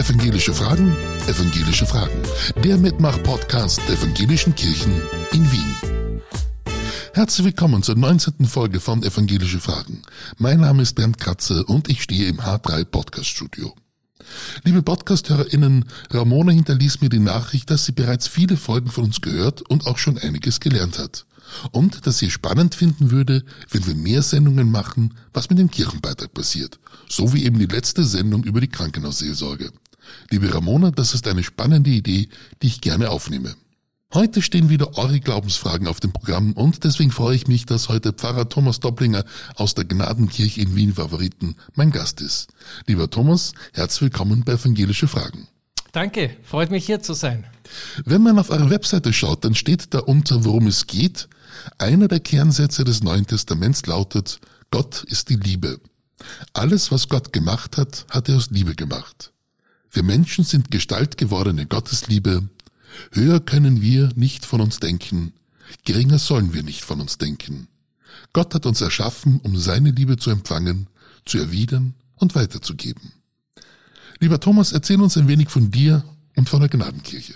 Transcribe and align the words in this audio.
Evangelische 0.00 0.54
Fragen, 0.54 0.96
Evangelische 1.26 1.84
Fragen. 1.84 2.22
Der 2.64 2.78
Mitmach-Podcast 2.78 3.82
der 3.86 3.96
Evangelischen 3.96 4.54
Kirchen 4.54 4.94
in 5.32 5.52
Wien. 5.52 6.22
Herzlich 7.12 7.44
willkommen 7.44 7.82
zur 7.82 7.96
19. 7.96 8.46
Folge 8.46 8.80
von 8.80 9.02
Evangelische 9.02 9.60
Fragen. 9.60 10.00
Mein 10.38 10.60
Name 10.60 10.80
ist 10.80 10.94
Bernd 10.94 11.20
Katze 11.20 11.66
und 11.66 11.90
ich 11.90 12.02
stehe 12.02 12.30
im 12.30 12.38
H3 12.38 12.86
Podcast 12.86 13.26
Studio. 13.26 13.74
Liebe 14.64 14.82
Podcast-HörerInnen, 14.82 15.84
Ramona 16.08 16.52
hinterließ 16.52 17.02
mir 17.02 17.10
die 17.10 17.18
Nachricht, 17.18 17.70
dass 17.70 17.84
sie 17.84 17.92
bereits 17.92 18.26
viele 18.26 18.56
Folgen 18.56 18.88
von 18.88 19.04
uns 19.04 19.20
gehört 19.20 19.60
und 19.60 19.86
auch 19.86 19.98
schon 19.98 20.16
einiges 20.16 20.60
gelernt 20.60 20.98
hat. 20.98 21.26
Und 21.72 22.06
dass 22.06 22.16
sie 22.16 22.30
spannend 22.30 22.74
finden 22.74 23.10
würde, 23.10 23.44
wenn 23.70 23.86
wir 23.86 23.96
mehr 23.96 24.22
Sendungen 24.22 24.70
machen, 24.70 25.12
was 25.34 25.50
mit 25.50 25.58
dem 25.58 25.70
Kirchenbeitrag 25.70 26.32
passiert. 26.32 26.80
So 27.06 27.34
wie 27.34 27.44
eben 27.44 27.58
die 27.58 27.66
letzte 27.66 28.02
Sendung 28.02 28.44
über 28.44 28.62
die 28.62 28.68
Krankenhausseelsorge. 28.68 29.70
Liebe 30.30 30.52
Ramona, 30.52 30.90
das 30.90 31.14
ist 31.14 31.26
eine 31.26 31.42
spannende 31.42 31.90
Idee, 31.90 32.28
die 32.62 32.66
ich 32.66 32.80
gerne 32.80 33.10
aufnehme. 33.10 33.54
Heute 34.12 34.42
stehen 34.42 34.70
wieder 34.70 34.98
eure 34.98 35.20
Glaubensfragen 35.20 35.86
auf 35.86 36.00
dem 36.00 36.12
Programm 36.12 36.54
und 36.54 36.82
deswegen 36.82 37.12
freue 37.12 37.36
ich 37.36 37.46
mich, 37.46 37.64
dass 37.64 37.88
heute 37.88 38.12
Pfarrer 38.12 38.48
Thomas 38.48 38.80
Dopplinger 38.80 39.24
aus 39.54 39.74
der 39.74 39.84
Gnadenkirche 39.84 40.60
in 40.60 40.74
Wien 40.74 40.94
Favoriten 40.94 41.54
mein 41.74 41.92
Gast 41.92 42.20
ist. 42.20 42.48
Lieber 42.86 43.08
Thomas, 43.08 43.52
herzlich 43.72 44.02
willkommen 44.02 44.42
bei 44.44 44.54
Evangelische 44.54 45.06
Fragen. 45.06 45.46
Danke, 45.92 46.36
freut 46.42 46.72
mich 46.72 46.86
hier 46.86 47.00
zu 47.00 47.14
sein. 47.14 47.44
Wenn 48.04 48.22
man 48.22 48.38
auf 48.40 48.50
eure 48.50 48.70
Webseite 48.70 49.12
schaut, 49.12 49.44
dann 49.44 49.54
steht 49.54 49.94
da 49.94 50.00
unter, 50.00 50.44
worum 50.44 50.66
es 50.66 50.88
geht. 50.88 51.28
Einer 51.78 52.08
der 52.08 52.20
Kernsätze 52.20 52.82
des 52.82 53.04
Neuen 53.04 53.28
Testaments 53.28 53.86
lautet, 53.86 54.40
Gott 54.72 55.04
ist 55.04 55.28
die 55.28 55.36
Liebe. 55.36 55.80
Alles, 56.52 56.90
was 56.90 57.08
Gott 57.08 57.32
gemacht 57.32 57.76
hat, 57.76 58.06
hat 58.10 58.28
er 58.28 58.36
aus 58.36 58.50
Liebe 58.50 58.74
gemacht. 58.74 59.32
Wir 59.92 60.02
Menschen 60.04 60.44
sind 60.44 60.70
Gestalt 60.70 61.16
gewordene 61.16 61.66
Gottesliebe, 61.66 62.48
Höher 63.12 63.40
können 63.40 63.82
wir 63.82 64.10
nicht 64.14 64.44
von 64.44 64.60
uns 64.60 64.80
denken, 64.80 65.32
geringer 65.84 66.18
sollen 66.18 66.52
wir 66.54 66.62
nicht 66.62 66.84
von 66.84 67.00
uns 67.00 67.18
denken. 67.18 67.68
Gott 68.32 68.54
hat 68.54 68.66
uns 68.66 68.80
erschaffen, 68.80 69.40
um 69.42 69.56
seine 69.56 69.90
Liebe 69.90 70.16
zu 70.16 70.30
empfangen, 70.30 70.88
zu 71.24 71.38
erwidern 71.38 71.94
und 72.16 72.34
weiterzugeben. 72.34 73.12
Lieber 74.18 74.40
Thomas, 74.40 74.72
erzähl 74.72 75.00
uns 75.00 75.16
ein 75.16 75.28
wenig 75.28 75.48
von 75.48 75.70
dir 75.70 76.04
und 76.36 76.48
von 76.48 76.60
der 76.60 76.68
Gnadenkirche. 76.68 77.34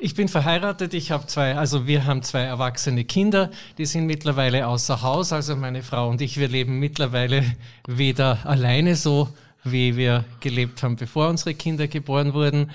Ich 0.00 0.14
bin 0.14 0.28
verheiratet, 0.28 0.92
ich 0.92 1.10
habe 1.10 1.26
zwei, 1.28 1.56
also 1.56 1.86
wir 1.86 2.04
haben 2.04 2.22
zwei 2.22 2.40
erwachsene 2.40 3.04
Kinder, 3.04 3.50
die 3.78 3.86
sind 3.86 4.06
mittlerweile 4.06 4.66
außer 4.66 5.02
Haus, 5.02 5.32
also 5.32 5.54
meine 5.54 5.82
Frau 5.82 6.10
und 6.10 6.20
ich, 6.20 6.36
wir 6.36 6.48
leben 6.48 6.80
mittlerweile 6.80 7.44
weder 7.86 8.44
alleine 8.44 8.96
so, 8.96 9.32
wie 9.64 9.96
wir 9.96 10.24
gelebt 10.40 10.82
haben, 10.82 10.96
bevor 10.96 11.28
unsere 11.28 11.54
Kinder 11.54 11.88
geboren 11.88 12.34
wurden, 12.34 12.70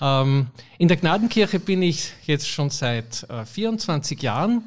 ähm, 0.00 0.48
in 0.78 0.88
der 0.88 0.96
Gnadenkirche 0.96 1.60
bin 1.60 1.82
ich 1.82 2.12
jetzt 2.24 2.48
schon 2.48 2.70
seit 2.70 3.28
äh, 3.28 3.44
24 3.44 4.22
Jahren. 4.22 4.62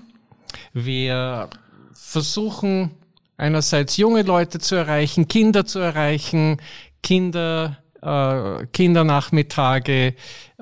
Wir 0.74 1.50
versuchen 1.94 2.92
einerseits 3.38 3.98
junge 3.98 4.22
Leute 4.22 4.60
zu 4.60 4.76
erreichen, 4.76 5.28
Kinder 5.28 5.66
zu 5.66 5.80
erreichen, 5.80 6.62
Kinder, 7.02 7.83
äh, 8.04 8.66
Kindernachmittage, 8.68 10.16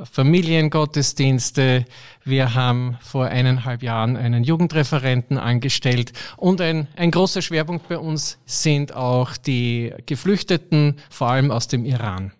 Familiengottesdienste. 0.03 1.85
Wir 2.23 2.53
haben 2.53 2.97
vor 3.01 3.25
eineinhalb 3.25 3.83
Jahren 3.83 4.15
einen 4.17 4.43
Jugendreferenten 4.43 5.37
angestellt 5.37 6.13
und 6.37 6.61
ein, 6.61 6.87
ein 6.95 7.11
großer 7.11 7.41
Schwerpunkt 7.41 7.87
bei 7.89 7.97
uns 7.97 8.37
sind 8.45 8.93
auch 8.93 9.37
die 9.37 9.93
Geflüchteten, 10.05 10.97
vor 11.09 11.29
allem 11.31 11.51
aus 11.51 11.67
dem 11.67 11.85
Iran. 11.85 12.31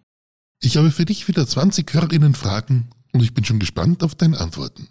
Ich 0.61 0.77
habe 0.77 0.91
für 0.91 1.05
dich 1.05 1.27
wieder 1.27 1.47
20 1.47 1.91
Hörerinnen 1.93 2.35
Fragen 2.35 2.89
und 3.13 3.23
ich 3.23 3.33
bin 3.33 3.43
schon 3.43 3.59
gespannt 3.59 4.03
auf 4.03 4.15
deine 4.15 4.39
Antworten. 4.39 4.87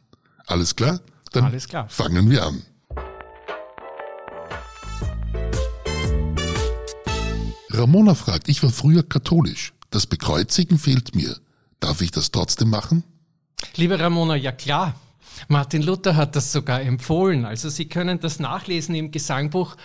Alles 0.46 0.74
klar? 0.74 1.00
Dann 1.32 1.44
Alles 1.44 1.68
klar. 1.68 1.88
fangen 1.88 2.28
wir 2.28 2.44
an. 2.44 2.62
Ramona 7.70 8.14
fragt, 8.14 8.48
ich 8.48 8.62
war 8.64 8.70
früher 8.70 9.04
katholisch. 9.04 9.72
Das 9.90 10.06
Bekreuzigen 10.06 10.78
fehlt 10.78 11.14
mir. 11.14 11.36
Darf 11.80 12.00
ich 12.00 12.10
das 12.10 12.30
trotzdem 12.30 12.70
machen? 12.70 13.04
Liebe 13.76 13.98
Ramona, 13.98 14.36
ja 14.36 14.52
klar. 14.52 14.94
Martin 15.48 15.82
Luther 15.82 16.16
hat 16.16 16.36
das 16.36 16.52
sogar 16.52 16.80
empfohlen. 16.80 17.44
Also 17.44 17.68
Sie 17.68 17.86
können 17.86 18.20
das 18.20 18.38
nachlesen 18.38 18.94
im 18.94 19.10
Gesangbuch 19.10 19.76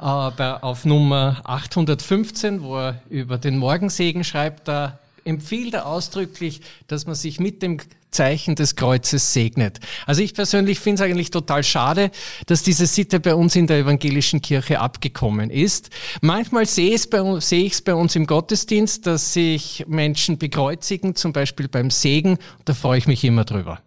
äh, 0.00 0.04
auf 0.04 0.84
Nummer 0.84 1.40
815, 1.44 2.62
wo 2.62 2.76
er 2.78 3.02
über 3.08 3.38
den 3.38 3.58
Morgensegen 3.58 4.24
schreibt. 4.24 4.68
Da 4.68 4.98
empfiehlt 5.24 5.74
er 5.74 5.86
ausdrücklich, 5.86 6.60
dass 6.86 7.06
man 7.06 7.14
sich 7.14 7.40
mit 7.40 7.62
dem 7.62 7.78
Zeichen 8.14 8.54
des 8.54 8.76
Kreuzes 8.76 9.32
segnet. 9.32 9.80
Also 10.06 10.22
ich 10.22 10.34
persönlich 10.34 10.80
finde 10.80 11.02
es 11.02 11.08
eigentlich 11.08 11.30
total 11.30 11.62
schade, 11.62 12.10
dass 12.46 12.62
diese 12.62 12.86
Sitte 12.86 13.20
bei 13.20 13.34
uns 13.34 13.56
in 13.56 13.66
der 13.66 13.78
evangelischen 13.78 14.40
Kirche 14.40 14.80
abgekommen 14.80 15.50
ist. 15.50 15.90
Manchmal 16.20 16.66
sehe 16.66 16.94
ich 16.94 17.02
es 17.02 17.82
bei 17.82 17.94
uns 17.94 18.16
im 18.16 18.26
Gottesdienst, 18.26 19.06
dass 19.06 19.32
sich 19.34 19.84
Menschen 19.88 20.38
bekreuzigen, 20.38 21.14
zum 21.16 21.32
Beispiel 21.32 21.68
beim 21.68 21.90
Segen. 21.90 22.38
Da 22.64 22.74
freue 22.74 22.98
ich 22.98 23.06
mich 23.06 23.24
immer 23.24 23.44
drüber. 23.44 23.80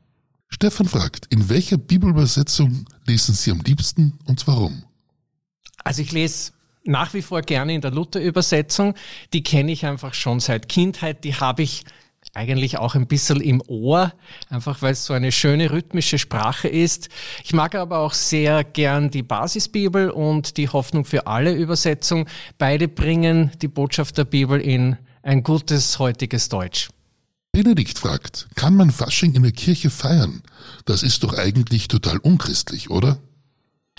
Stefan 0.49 0.87
fragt, 0.87 1.25
in 1.29 1.49
welcher 1.49 1.77
Bibelübersetzung 1.77 2.85
lesen 3.05 3.35
Sie 3.35 3.51
am 3.51 3.61
liebsten 3.61 4.17
und 4.25 4.47
warum? 4.47 4.83
Also 5.83 6.01
ich 6.01 6.11
lese 6.11 6.51
nach 6.83 7.13
wie 7.13 7.21
vor 7.21 7.41
gerne 7.41 7.73
in 7.73 7.81
der 7.81 7.91
Luther-Übersetzung. 7.91 8.95
Die 9.33 9.43
kenne 9.43 9.71
ich 9.71 9.85
einfach 9.85 10.13
schon 10.13 10.39
seit 10.39 10.69
Kindheit. 10.69 11.23
Die 11.23 11.35
habe 11.35 11.63
ich 11.63 11.83
eigentlich 12.37 12.77
auch 12.77 12.95
ein 12.95 13.07
bisschen 13.07 13.41
im 13.41 13.61
Ohr, 13.67 14.13
einfach 14.49 14.81
weil 14.81 14.93
es 14.93 15.05
so 15.05 15.13
eine 15.13 15.31
schöne 15.31 15.71
rhythmische 15.71 16.19
Sprache 16.19 16.67
ist. 16.67 17.09
Ich 17.43 17.53
mag 17.53 17.75
aber 17.75 17.99
auch 17.99 18.13
sehr 18.13 18.63
gern 18.63 19.09
die 19.09 19.23
Basisbibel 19.23 20.09
und 20.11 20.57
die 20.57 20.69
Hoffnung 20.69 21.03
für 21.03 21.27
alle 21.27 21.53
Übersetzung. 21.53 22.27
Beide 22.57 22.87
bringen 22.87 23.51
die 23.61 23.67
Botschaft 23.67 24.17
der 24.17 24.25
Bibel 24.25 24.61
in 24.61 24.97
ein 25.23 25.43
gutes 25.43 25.99
heutiges 25.99 26.47
Deutsch. 26.47 26.89
Benedikt 27.51 27.97
fragt, 27.97 28.47
kann 28.55 28.75
man 28.75 28.91
Fasching 28.91 29.33
in 29.33 29.41
der 29.41 29.51
Kirche 29.51 29.89
feiern? 29.89 30.43
Das 30.85 31.01
ist 31.01 31.23
doch 31.23 31.33
eigentlich 31.33 31.87
total 31.87 32.17
unchristlich, 32.19 32.91
oder? 32.91 33.19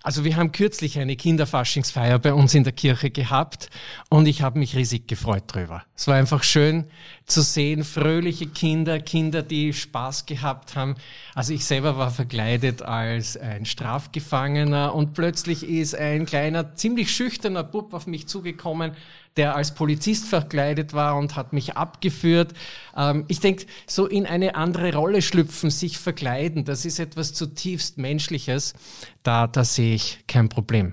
Also 0.03 0.25
wir 0.25 0.37
haben 0.37 0.53
kürzlich 0.53 0.99
eine 0.99 1.17
Kinderfaschingsfeier 1.17 2.19
bei 2.21 2.33
uns 2.33 2.55
in 2.55 2.63
der 2.63 2.73
Kirche 2.73 3.11
gehabt 3.11 3.69
und 4.09 4.27
ich 4.27 4.43
habe 4.43 4.59
mich 4.59 4.77
riesig 4.77 5.09
gefreut 5.09 5.45
drüber. 5.49 5.83
Es 5.97 6.07
war 6.07 6.15
einfach 6.15 6.45
schön 6.45 6.85
zu 7.27 7.43
sehen, 7.43 7.83
fröhliche 7.83 8.47
Kinder, 8.47 9.01
Kinder, 9.01 9.43
die 9.43 9.73
Spaß 9.73 10.27
gehabt 10.27 10.77
haben. 10.77 10.95
Also 11.35 11.53
ich 11.53 11.65
selber 11.65 11.99
war 11.99 12.11
verkleidet 12.13 12.81
als 12.83 13.37
ein 13.37 13.67
Strafgefangener 13.67 14.95
und 14.95 15.15
plötzlich 15.15 15.69
ist 15.69 15.97
ein 15.97 16.27
kleiner, 16.27 16.77
ziemlich 16.77 17.11
schüchterner 17.15 17.65
Bub 17.65 17.93
auf 17.93 18.07
mich 18.07 18.29
zugekommen, 18.29 18.93
der 19.39 19.57
als 19.57 19.75
Polizist 19.75 20.27
verkleidet 20.27 20.93
war 20.93 21.17
und 21.17 21.37
hat 21.37 21.53
mich 21.53 21.77
abgeführt. 21.77 22.53
Ähm, 22.97 23.25
ich 23.29 23.41
denke, 23.41 23.65
so 23.87 24.07
in 24.07 24.27
eine 24.27 24.57
andere 24.57 24.93
Rolle 24.93 25.23
schlüpfen, 25.23 25.71
sich 25.71 25.97
verkleiden, 25.97 26.65
das 26.65 26.85
ist 26.85 26.99
etwas 26.99 27.33
zutiefst 27.33 27.97
Menschliches. 27.97 28.75
Da, 29.23 29.47
da 29.47 29.65
sehe 29.65 29.95
ich 29.95 30.25
kein 30.27 30.49
Problem. 30.49 30.93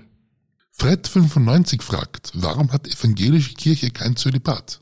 Fred95 0.78 1.82
fragt, 1.82 2.32
warum 2.34 2.72
hat 2.72 2.86
evangelische 2.86 3.54
Kirche 3.54 3.90
kein 3.90 4.16
Zölibat? 4.16 4.80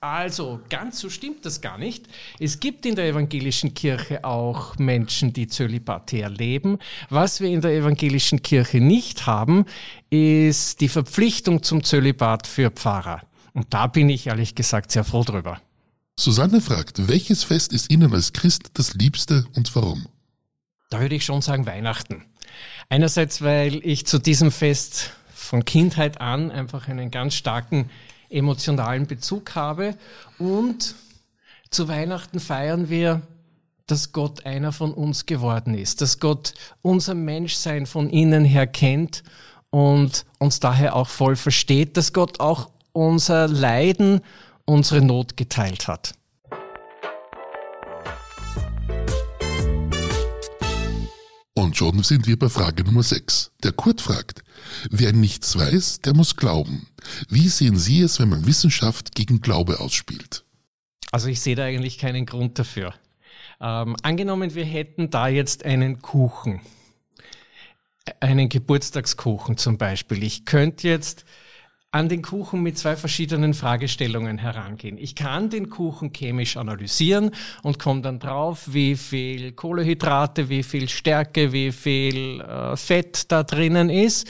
Also, 0.00 0.60
ganz 0.68 1.00
so 1.00 1.08
stimmt 1.08 1.46
das 1.46 1.62
gar 1.62 1.78
nicht. 1.78 2.06
Es 2.38 2.60
gibt 2.60 2.84
in 2.84 2.96
der 2.96 3.06
evangelischen 3.06 3.72
Kirche 3.72 4.24
auch 4.24 4.76
Menschen, 4.76 5.32
die 5.32 5.46
zölibatär 5.46 6.28
leben. 6.28 6.78
Was 7.08 7.40
wir 7.40 7.48
in 7.48 7.62
der 7.62 7.72
evangelischen 7.72 8.42
Kirche 8.42 8.80
nicht 8.80 9.26
haben, 9.26 9.64
ist 10.10 10.82
die 10.82 10.88
Verpflichtung 10.88 11.62
zum 11.62 11.82
Zölibat 11.82 12.46
für 12.46 12.70
Pfarrer. 12.70 13.22
Und 13.54 13.72
da 13.72 13.86
bin 13.86 14.10
ich 14.10 14.26
ehrlich 14.26 14.54
gesagt 14.54 14.92
sehr 14.92 15.02
froh 15.02 15.24
drüber. 15.24 15.62
Susanne 16.18 16.60
fragt, 16.60 17.08
welches 17.08 17.44
Fest 17.44 17.72
ist 17.72 17.90
Ihnen 17.90 18.12
als 18.12 18.34
Christ 18.34 18.70
das 18.74 18.92
Liebste 18.94 19.46
und 19.54 19.74
warum? 19.74 20.06
Da 20.90 21.00
würde 21.00 21.14
ich 21.14 21.24
schon 21.24 21.40
sagen 21.40 21.64
Weihnachten. 21.66 22.22
Einerseits, 22.90 23.40
weil 23.40 23.80
ich 23.82 24.06
zu 24.06 24.18
diesem 24.18 24.50
Fest 24.50 25.12
von 25.34 25.64
Kindheit 25.64 26.20
an 26.20 26.50
einfach 26.50 26.88
einen 26.88 27.10
ganz 27.10 27.34
starken 27.34 27.90
emotionalen 28.30 29.06
Bezug 29.06 29.54
habe. 29.54 29.96
Und 30.38 30.94
zu 31.70 31.88
Weihnachten 31.88 32.40
feiern 32.40 32.88
wir, 32.88 33.22
dass 33.86 34.12
Gott 34.12 34.44
einer 34.44 34.72
von 34.72 34.92
uns 34.92 35.26
geworden 35.26 35.74
ist, 35.74 36.00
dass 36.00 36.18
Gott 36.18 36.54
unser 36.82 37.14
Menschsein 37.14 37.86
von 37.86 38.10
innen 38.10 38.44
her 38.44 38.66
kennt 38.66 39.22
und 39.70 40.24
uns 40.38 40.60
daher 40.60 40.96
auch 40.96 41.08
voll 41.08 41.36
versteht, 41.36 41.96
dass 41.96 42.12
Gott 42.12 42.40
auch 42.40 42.70
unser 42.92 43.46
Leiden, 43.46 44.20
unsere 44.64 45.02
Not 45.02 45.36
geteilt 45.36 45.86
hat. 45.86 46.14
Und 51.54 51.76
schon 51.76 52.02
sind 52.02 52.26
wir 52.26 52.38
bei 52.38 52.48
Frage 52.48 52.84
Nummer 52.84 53.02
6. 53.02 53.50
Der 53.62 53.72
Kurt 53.72 54.00
fragt, 54.00 54.42
wer 54.90 55.12
nichts 55.12 55.56
weiß, 55.56 56.00
der 56.00 56.14
muss 56.14 56.36
glauben. 56.36 56.88
Wie 57.28 57.48
sehen 57.48 57.76
Sie 57.76 58.00
es, 58.00 58.18
wenn 58.20 58.28
man 58.28 58.46
Wissenschaft 58.46 59.14
gegen 59.14 59.40
Glaube 59.40 59.80
ausspielt? 59.80 60.44
Also 61.12 61.28
ich 61.28 61.40
sehe 61.40 61.56
da 61.56 61.64
eigentlich 61.64 61.98
keinen 61.98 62.26
Grund 62.26 62.58
dafür. 62.58 62.94
Ähm, 63.60 63.96
angenommen, 64.02 64.54
wir 64.54 64.64
hätten 64.64 65.10
da 65.10 65.28
jetzt 65.28 65.64
einen 65.64 66.02
Kuchen, 66.02 66.60
einen 68.20 68.48
Geburtstagskuchen 68.48 69.56
zum 69.56 69.78
Beispiel. 69.78 70.22
Ich 70.22 70.44
könnte 70.44 70.88
jetzt 70.88 71.24
an 71.92 72.08
den 72.08 72.20
Kuchen 72.20 72.62
mit 72.62 72.76
zwei 72.76 72.94
verschiedenen 72.94 73.54
Fragestellungen 73.54 74.38
herangehen. 74.38 74.98
Ich 74.98 75.14
kann 75.14 75.48
den 75.48 75.70
Kuchen 75.70 76.12
chemisch 76.12 76.56
analysieren 76.56 77.30
und 77.62 77.78
komme 77.78 78.02
dann 78.02 78.18
drauf, 78.18 78.64
wie 78.66 78.96
viel 78.96 79.52
Kohlehydrate, 79.52 80.48
wie 80.50 80.62
viel 80.62 80.88
Stärke, 80.90 81.52
wie 81.52 81.72
viel 81.72 82.40
äh, 82.40 82.76
Fett 82.76 83.32
da 83.32 83.44
drinnen 83.44 83.88
ist. 83.88 84.28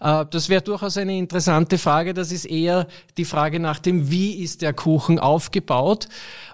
Äh, 0.00 0.26
das 0.30 0.48
wäre 0.50 0.60
durchaus 0.60 0.98
eine 0.98 1.16
interessante 1.16 1.78
Frage. 1.78 2.12
Das 2.12 2.32
ist 2.32 2.44
eher 2.44 2.86
die 3.16 3.24
Frage 3.24 3.60
nach 3.60 3.78
dem, 3.78 4.10
wie 4.10 4.42
ist 4.42 4.60
der 4.60 4.74
Kuchen 4.74 5.18
aufgebaut. 5.18 6.08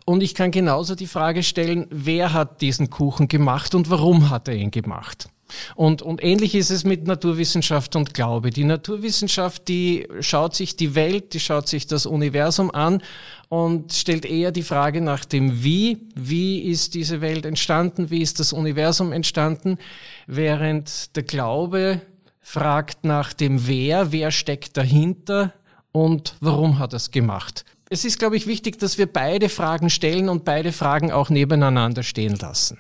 Und 0.05 0.23
ich 0.23 0.35
kann 0.35 0.53
genauso 0.53 0.95
die 0.95 1.07
Frage 1.07 1.43
stellen, 1.43 1.87
wer 1.91 2.33
hat 2.33 2.61
diesen 2.61 2.89
Kuchen 2.89 3.27
gemacht 3.27 3.75
und 3.75 3.91
warum 3.91 4.31
hat 4.31 4.47
er 4.49 4.55
ihn 4.55 4.71
gemacht. 4.71 5.32
Und, 5.75 6.03
und 6.03 6.23
ähnlich 6.23 6.55
ist 6.55 6.71
es 6.71 6.85
mit 6.85 7.07
Naturwissenschaft 7.07 7.97
und 7.97 8.15
Glaube. 8.15 8.51
Die 8.51 8.65
Naturwissenschaft, 8.65 9.69
die 9.69 10.07
schaut 10.21 10.55
sich 10.55 10.77
die 10.77 10.95
Welt, 10.95 11.35
die 11.35 11.41
schaut 11.41 11.69
sich 11.69 11.87
das 11.87 12.07
Universum 12.07 12.71
an 12.71 13.03
und 13.49 13.93
stellt 13.93 14.25
eher 14.25 14.53
die 14.53 14.63
Frage 14.63 15.01
nach 15.01 15.25
dem 15.25 15.63
Wie. 15.63 16.09
Wie 16.15 16.61
ist 16.61 16.95
diese 16.95 17.21
Welt 17.21 17.45
entstanden? 17.45 18.11
Wie 18.11 18.23
ist 18.23 18.41
das 18.41 18.53
Universum 18.53 19.13
entstanden? 19.13 19.79
Während 20.27 21.15
der 21.17 21.23
Glaube 21.23 22.01
fragt 22.41 23.05
nach 23.05 23.33
dem 23.33 23.67
Wer, 23.67 24.13
wer 24.13 24.31
steckt 24.31 24.77
dahinter 24.77 25.53
und 25.93 26.35
warum 26.41 26.79
hat 26.79 26.93
er 26.93 26.97
es 26.97 27.11
gemacht. 27.11 27.65
Es 27.89 28.07
ist, 28.07 28.19
glaube 28.19 28.37
ich, 28.37 28.47
wichtig, 28.47 28.79
dass 28.79 28.97
wir 28.97 29.07
beide 29.07 29.51
Fragen 29.51 29.91
stellen 29.91 30.29
und 30.29 30.47
beide 30.47 30.73
Fragen 30.73 31.13
auch 31.13 31.29
nebeneinander 31.29 32.03
stehen 32.03 32.37
lassen. 32.37 32.79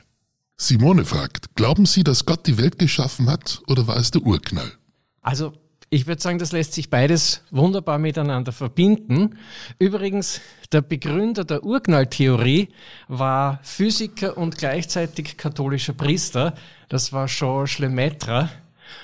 Simone 0.57 1.05
fragt, 1.05 1.55
glauben 1.57 1.87
Sie, 1.87 2.05
dass 2.05 2.27
Gott 2.27 2.47
die 2.47 2.59
Welt 2.59 2.79
geschaffen 2.79 3.29
hat 3.31 3.63
oder 3.67 3.87
war 3.87 3.97
es 3.97 4.11
der 4.11 4.23
Urknall? 4.23 4.73
Also 5.21 5.53
ich 5.91 6.07
würde 6.07 6.23
sagen, 6.23 6.39
das 6.39 6.53
lässt 6.53 6.73
sich 6.73 6.89
beides 6.89 7.43
wunderbar 7.51 7.99
miteinander 7.99 8.53
verbinden. 8.53 9.39
Übrigens, 9.79 10.41
der 10.73 10.81
Begründer 10.81 11.45
der 11.45 11.65
Urknalltheorie 11.65 12.71
war 13.09 13.61
Physiker 13.63 14.39
und 14.39 14.57
gleichzeitig 14.57 15.37
katholischer 15.37 15.93
Priester. 15.93 16.55
Das 16.89 17.13
war 17.13 17.27
Georges 17.27 17.79
Lemaitre. 17.79 18.49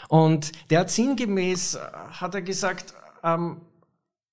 Und 0.09 0.53
der 0.71 0.81
hat 0.81 0.91
sinngemäß, 0.91 1.75
äh, 1.75 1.81
hat 2.11 2.35
er 2.35 2.43
gesagt, 2.43 2.95
ähm, 3.23 3.61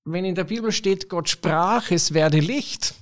wenn 0.05 0.23
in 0.23 0.35
der 0.35 0.45
Bibel 0.45 0.71
steht, 0.71 1.09
Gott 1.09 1.27
sprach, 1.27 1.91
es 1.91 2.13
werde 2.13 2.39
Licht, 2.39 2.95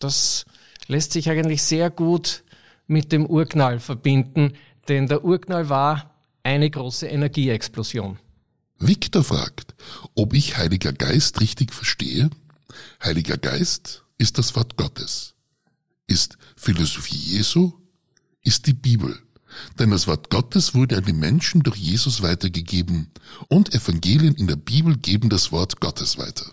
das 0.00 0.46
lässt 0.86 1.12
sich 1.12 1.28
eigentlich 1.28 1.62
sehr 1.62 1.90
gut 1.90 2.42
mit 2.88 3.12
dem 3.12 3.26
Urknall 3.26 3.78
verbinden, 3.78 4.54
denn 4.88 5.06
der 5.06 5.24
Urknall 5.24 5.68
war 5.68 6.14
eine 6.42 6.68
große 6.68 7.06
Energieexplosion. 7.06 8.18
Victor 8.78 9.22
fragt, 9.22 9.74
ob 10.14 10.34
ich 10.34 10.56
Heiliger 10.56 10.92
Geist 10.92 11.40
richtig 11.40 11.72
verstehe. 11.72 12.30
Heiliger 13.02 13.36
Geist 13.36 14.04
ist 14.18 14.38
das 14.38 14.56
Wort 14.56 14.76
Gottes, 14.76 15.34
ist 16.06 16.38
Philosophie 16.56 17.16
Jesu, 17.16 17.72
ist 18.42 18.66
die 18.66 18.74
Bibel. 18.74 19.18
Denn 19.78 19.90
das 19.90 20.06
Wort 20.06 20.30
Gottes 20.30 20.74
wurde 20.74 20.96
an 20.96 21.04
die 21.04 21.12
Menschen 21.12 21.62
durch 21.62 21.76
Jesus 21.76 22.22
weitergegeben 22.22 23.10
und 23.48 23.74
Evangelien 23.74 24.34
in 24.34 24.46
der 24.46 24.56
Bibel 24.56 24.96
geben 24.96 25.28
das 25.28 25.52
Wort 25.52 25.80
Gottes 25.80 26.18
weiter. 26.18 26.52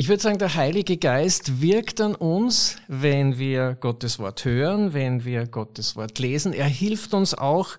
Ich 0.00 0.08
würde 0.08 0.22
sagen, 0.22 0.38
der 0.38 0.54
Heilige 0.54 0.96
Geist 0.96 1.60
wirkt 1.60 2.00
an 2.00 2.14
uns, 2.14 2.76
wenn 2.86 3.36
wir 3.36 3.74
Gottes 3.80 4.20
Wort 4.20 4.44
hören, 4.44 4.94
wenn 4.94 5.24
wir 5.24 5.48
Gottes 5.48 5.96
Wort 5.96 6.20
lesen. 6.20 6.52
Er 6.52 6.68
hilft 6.68 7.14
uns 7.14 7.34
auch, 7.34 7.70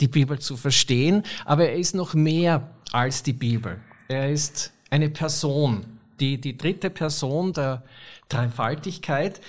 die 0.00 0.08
Bibel 0.08 0.38
zu 0.38 0.56
verstehen, 0.56 1.22
aber 1.44 1.68
er 1.68 1.76
ist 1.76 1.94
noch 1.94 2.14
mehr 2.14 2.70
als 2.92 3.22
die 3.24 3.34
Bibel. 3.34 3.78
Er 4.08 4.30
ist 4.30 4.72
eine 4.88 5.10
Person, 5.10 5.84
die, 6.18 6.40
die 6.40 6.56
dritte 6.56 6.88
Person 6.88 7.52
der 7.52 7.82
Dreifaltigkeit. 8.30 9.42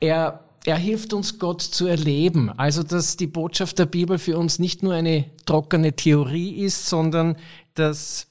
Er, 0.00 0.42
er 0.64 0.78
hilft 0.78 1.12
uns, 1.12 1.38
Gott 1.38 1.62
zu 1.62 1.86
erleben. 1.86 2.50
Also, 2.58 2.82
dass 2.82 3.16
die 3.16 3.28
Botschaft 3.28 3.78
der 3.78 3.86
Bibel 3.86 4.18
für 4.18 4.36
uns 4.36 4.58
nicht 4.58 4.82
nur 4.82 4.94
eine 4.94 5.26
trockene 5.46 5.92
Theorie 5.92 6.56
ist, 6.56 6.88
sondern 6.88 7.36
dass 7.74 8.26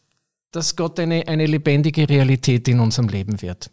dass 0.51 0.75
Gott 0.75 0.99
eine, 0.99 1.27
eine 1.27 1.45
lebendige 1.45 2.07
Realität 2.07 2.67
in 2.67 2.79
unserem 2.79 3.09
Leben 3.09 3.41
wird. 3.41 3.71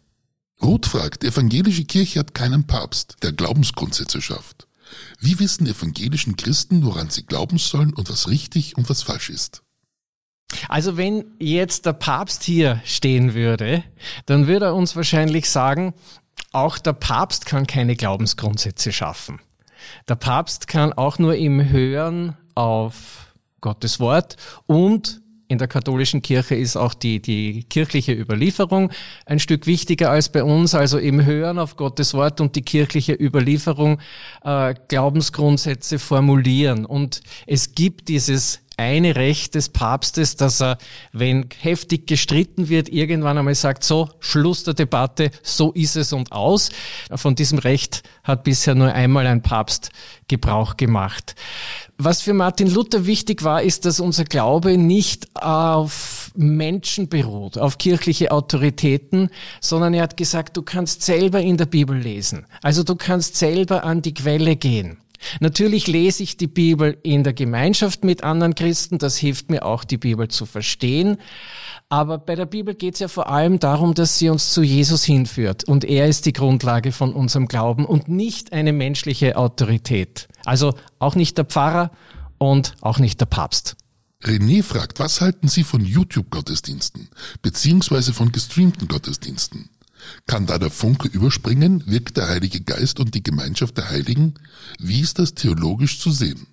Ruth 0.61 0.85
fragt, 0.85 1.23
die 1.23 1.27
evangelische 1.27 1.85
Kirche 1.85 2.19
hat 2.19 2.33
keinen 2.33 2.65
Papst, 2.65 3.17
der 3.23 3.33
Glaubensgrundsätze 3.33 4.21
schafft. 4.21 4.67
Wie 5.19 5.39
wissen 5.39 5.67
evangelischen 5.67 6.35
Christen, 6.35 6.85
woran 6.85 7.09
sie 7.09 7.25
glauben 7.25 7.57
sollen 7.57 7.93
und 7.93 8.09
was 8.09 8.29
richtig 8.29 8.77
und 8.77 8.89
was 8.89 9.03
falsch 9.03 9.29
ist? 9.29 9.63
Also 10.69 10.95
wenn 10.95 11.25
jetzt 11.39 11.85
der 11.85 11.93
Papst 11.93 12.43
hier 12.43 12.81
stehen 12.85 13.33
würde, 13.33 13.83
dann 14.25 14.47
würde 14.47 14.67
er 14.67 14.75
uns 14.75 14.95
wahrscheinlich 14.95 15.49
sagen, 15.49 15.93
auch 16.51 16.77
der 16.77 16.93
Papst 16.93 17.45
kann 17.45 17.67
keine 17.67 17.95
Glaubensgrundsätze 17.95 18.91
schaffen. 18.91 19.41
Der 20.07 20.15
Papst 20.15 20.67
kann 20.67 20.93
auch 20.93 21.19
nur 21.19 21.35
im 21.35 21.69
Hören 21.69 22.37
auf 22.53 23.33
Gottes 23.61 23.99
Wort 23.99 24.37
und 24.65 25.21
in 25.55 25.59
der 25.59 25.69
katholischen 25.69 26.21
Kirche 26.21 26.55
ist 26.55 26.75
auch 26.75 26.93
die, 26.93 27.21
die 27.21 27.63
kirchliche 27.63 28.11
Überlieferung 28.11 28.91
ein 29.25 29.39
Stück 29.39 29.67
wichtiger 29.67 30.11
als 30.11 30.27
bei 30.27 30.43
uns, 30.43 30.75
also 30.75 30.97
im 30.97 31.23
Hören 31.23 31.59
auf 31.59 31.77
Gottes 31.77 32.13
Wort 32.13 32.41
und 32.41 32.57
die 32.57 32.61
kirchliche 32.61 33.13
Überlieferung 33.13 34.01
äh, 34.43 34.73
Glaubensgrundsätze 34.89 35.97
formulieren. 35.97 36.85
Und 36.85 37.21
es 37.47 37.73
gibt 37.73 38.09
dieses 38.09 38.64
eine 38.77 39.15
Recht 39.15 39.55
des 39.55 39.69
Papstes, 39.69 40.35
dass 40.35 40.61
er, 40.61 40.77
wenn 41.11 41.49
heftig 41.59 42.07
gestritten 42.07 42.69
wird, 42.69 42.89
irgendwann 42.89 43.37
einmal 43.37 43.55
sagt, 43.55 43.83
so, 43.83 44.09
Schluss 44.19 44.63
der 44.63 44.73
Debatte, 44.73 45.31
so 45.43 45.71
ist 45.71 45.95
es 45.95 46.13
und 46.13 46.31
aus. 46.31 46.69
Von 47.13 47.35
diesem 47.35 47.59
Recht 47.59 48.03
hat 48.23 48.43
bisher 48.43 48.75
nur 48.75 48.91
einmal 48.91 49.27
ein 49.27 49.41
Papst 49.41 49.91
Gebrauch 50.27 50.77
gemacht. 50.77 51.35
Was 51.97 52.21
für 52.21 52.33
Martin 52.33 52.73
Luther 52.73 53.05
wichtig 53.05 53.43
war, 53.43 53.61
ist, 53.61 53.85
dass 53.85 53.99
unser 53.99 54.25
Glaube 54.25 54.77
nicht 54.77 55.27
auf 55.35 56.31
Menschen 56.35 57.07
beruht, 57.07 57.57
auf 57.57 57.77
kirchliche 57.77 58.31
Autoritäten, 58.31 59.29
sondern 59.61 59.93
er 59.93 60.03
hat 60.03 60.17
gesagt, 60.17 60.57
du 60.57 60.63
kannst 60.63 61.03
selber 61.03 61.39
in 61.39 61.57
der 61.57 61.67
Bibel 61.67 61.97
lesen. 61.97 62.45
Also 62.61 62.83
du 62.83 62.95
kannst 62.95 63.37
selber 63.37 63.83
an 63.83 64.01
die 64.01 64.13
Quelle 64.13 64.55
gehen. 64.55 64.97
Natürlich 65.39 65.87
lese 65.87 66.23
ich 66.23 66.37
die 66.37 66.47
Bibel 66.47 66.97
in 67.03 67.23
der 67.23 67.33
Gemeinschaft 67.33 68.03
mit 68.03 68.23
anderen 68.23 68.55
Christen, 68.55 68.97
das 68.97 69.17
hilft 69.17 69.49
mir 69.49 69.65
auch, 69.65 69.83
die 69.83 69.97
Bibel 69.97 70.27
zu 70.27 70.45
verstehen. 70.45 71.17
Aber 71.89 72.17
bei 72.17 72.35
der 72.35 72.45
Bibel 72.45 72.73
geht 72.73 72.95
es 72.95 72.99
ja 72.99 73.07
vor 73.07 73.29
allem 73.29 73.59
darum, 73.59 73.93
dass 73.93 74.17
sie 74.17 74.29
uns 74.29 74.51
zu 74.51 74.63
Jesus 74.63 75.03
hinführt. 75.03 75.65
Und 75.65 75.83
er 75.85 76.07
ist 76.07 76.25
die 76.25 76.33
Grundlage 76.33 76.91
von 76.91 77.13
unserem 77.13 77.47
Glauben 77.47 77.85
und 77.85 78.07
nicht 78.07 78.53
eine 78.53 78.73
menschliche 78.73 79.37
Autorität. 79.37 80.27
Also 80.45 80.73
auch 80.99 81.15
nicht 81.15 81.37
der 81.37 81.45
Pfarrer 81.45 81.91
und 82.37 82.75
auch 82.81 82.99
nicht 82.99 83.19
der 83.19 83.27
Papst. 83.27 83.75
René 84.23 84.63
fragt, 84.63 84.99
was 84.99 85.21
halten 85.21 85.47
Sie 85.47 85.63
von 85.63 85.85
YouTube-Gottesdiensten 85.85 87.09
beziehungsweise 87.43 88.13
von 88.13 88.31
gestreamten 88.31 88.87
Gottesdiensten? 88.87 89.69
Kann 90.27 90.45
da 90.45 90.57
der 90.57 90.69
Funke 90.69 91.07
überspringen? 91.07 91.83
Wirkt 91.85 92.17
der 92.17 92.29
Heilige 92.29 92.61
Geist 92.61 92.99
und 92.99 93.15
die 93.15 93.23
Gemeinschaft 93.23 93.77
der 93.77 93.89
Heiligen? 93.89 94.35
Wie 94.79 95.01
ist 95.01 95.19
das 95.19 95.33
theologisch 95.33 95.99
zu 95.99 96.11
sehen? 96.11 96.47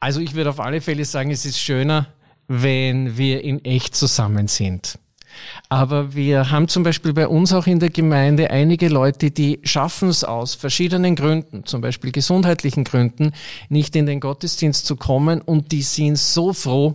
Also 0.00 0.20
ich 0.20 0.34
würde 0.34 0.50
auf 0.50 0.60
alle 0.60 0.80
Fälle 0.80 1.04
sagen, 1.04 1.30
es 1.30 1.44
ist 1.46 1.58
schöner, 1.58 2.08
wenn 2.48 3.16
wir 3.16 3.42
in 3.42 3.64
echt 3.64 3.94
zusammen 3.94 4.48
sind. 4.48 4.98
Aber 5.68 6.14
wir 6.14 6.50
haben 6.50 6.68
zum 6.68 6.82
Beispiel 6.82 7.12
bei 7.12 7.26
uns 7.26 7.52
auch 7.52 7.66
in 7.66 7.80
der 7.80 7.90
Gemeinde 7.90 8.50
einige 8.50 8.88
Leute, 8.88 9.30
die 9.30 9.60
schaffen 9.64 10.08
es 10.08 10.24
aus 10.24 10.54
verschiedenen 10.54 11.16
Gründen, 11.16 11.64
zum 11.66 11.80
Beispiel 11.80 12.12
gesundheitlichen 12.12 12.84
Gründen, 12.84 13.32
nicht 13.68 13.96
in 13.96 14.06
den 14.06 14.20
Gottesdienst 14.20 14.86
zu 14.86 14.96
kommen 14.96 15.40
und 15.40 15.72
die 15.72 15.82
sind 15.82 16.18
so 16.18 16.52
froh, 16.52 16.94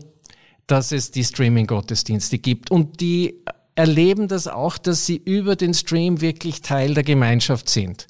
dass 0.68 0.92
es 0.92 1.12
die 1.12 1.24
Streaming-Gottesdienste 1.24 2.38
gibt 2.38 2.70
und 2.72 3.02
die 3.02 3.44
erleben 3.80 4.28
das 4.28 4.50
auch, 4.50 4.78
dass 4.78 5.06
sie 5.06 5.16
über 5.16 5.56
den 5.56 5.74
Stream 5.74 6.20
wirklich 6.20 6.62
Teil 6.62 6.94
der 6.96 7.04
Gemeinschaft 7.04 7.70
sind. 7.70 8.08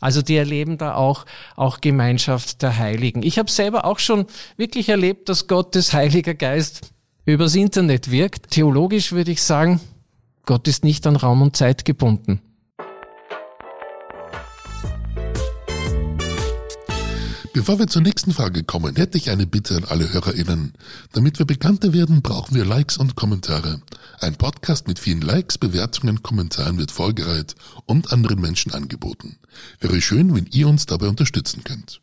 Also 0.00 0.20
die 0.20 0.34
erleben 0.34 0.78
da 0.78 0.96
auch, 0.96 1.26
auch 1.54 1.80
Gemeinschaft 1.80 2.60
der 2.60 2.76
Heiligen. 2.76 3.22
Ich 3.22 3.38
habe 3.38 3.48
selber 3.48 3.84
auch 3.84 4.00
schon 4.00 4.26
wirklich 4.56 4.88
erlebt, 4.88 5.28
dass 5.28 5.46
Gottes 5.46 5.92
Heiliger 5.92 6.34
Geist 6.34 6.90
übers 7.24 7.54
Internet 7.54 8.10
wirkt. 8.10 8.50
Theologisch 8.50 9.12
würde 9.12 9.30
ich 9.30 9.44
sagen, 9.44 9.80
Gott 10.44 10.66
ist 10.66 10.82
nicht 10.82 11.06
an 11.06 11.14
Raum 11.14 11.40
und 11.40 11.56
Zeit 11.56 11.84
gebunden. 11.84 12.42
Bevor 17.54 17.78
wir 17.78 17.86
zur 17.86 18.00
nächsten 18.00 18.32
Frage 18.32 18.64
kommen, 18.64 18.96
hätte 18.96 19.18
ich 19.18 19.28
eine 19.28 19.46
Bitte 19.46 19.76
an 19.76 19.84
alle 19.84 20.10
HörerInnen. 20.10 20.72
Damit 21.12 21.38
wir 21.38 21.44
bekannter 21.44 21.92
werden, 21.92 22.22
brauchen 22.22 22.54
wir 22.54 22.64
Likes 22.64 22.96
und 22.96 23.14
Kommentare. 23.14 23.82
Ein 24.20 24.36
Podcast 24.36 24.88
mit 24.88 24.98
vielen 24.98 25.20
Likes, 25.20 25.58
Bewertungen, 25.58 26.22
Kommentaren 26.22 26.78
wird 26.78 26.90
vorgereiht 26.90 27.54
und 27.84 28.10
anderen 28.10 28.40
Menschen 28.40 28.72
angeboten. 28.72 29.36
Wäre 29.80 30.00
schön, 30.00 30.34
wenn 30.34 30.46
ihr 30.46 30.66
uns 30.66 30.86
dabei 30.86 31.08
unterstützen 31.08 31.62
könnt. 31.62 32.00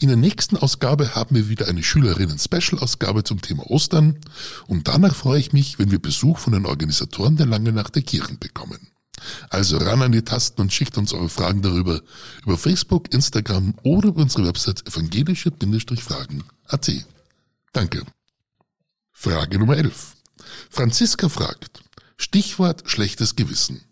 In 0.00 0.06
der 0.06 0.16
nächsten 0.16 0.56
Ausgabe 0.56 1.16
haben 1.16 1.34
wir 1.34 1.48
wieder 1.48 1.66
eine 1.66 1.82
Schülerinnen-Special-Ausgabe 1.82 3.24
zum 3.24 3.42
Thema 3.42 3.68
Ostern 3.68 4.20
und 4.68 4.86
danach 4.86 5.16
freue 5.16 5.40
ich 5.40 5.52
mich, 5.52 5.80
wenn 5.80 5.90
wir 5.90 5.98
Besuch 5.98 6.38
von 6.38 6.52
den 6.52 6.64
Organisatoren 6.64 7.36
der 7.36 7.46
Lange 7.46 7.72
Nacht 7.72 7.96
der 7.96 8.02
Kirchen 8.02 8.38
bekommen. 8.38 8.78
Also 9.50 9.78
ran 9.78 10.02
an 10.02 10.12
die 10.12 10.22
Tasten 10.22 10.60
und 10.60 10.72
schickt 10.72 10.96
uns 10.98 11.12
eure 11.12 11.28
Fragen 11.28 11.62
darüber 11.62 12.00
über 12.44 12.58
Facebook, 12.58 13.12
Instagram 13.12 13.74
oder 13.82 14.08
über 14.08 14.22
unsere 14.22 14.46
Website 14.46 14.86
evangelische-fragen.at. 14.86 16.92
Danke. 17.72 18.04
Frage 19.12 19.58
Nummer 19.58 19.76
11. 19.76 20.16
Franziska 20.70 21.28
fragt, 21.28 21.82
Stichwort 22.16 22.84
schlechtes 22.86 23.36
Gewissen. 23.36 23.82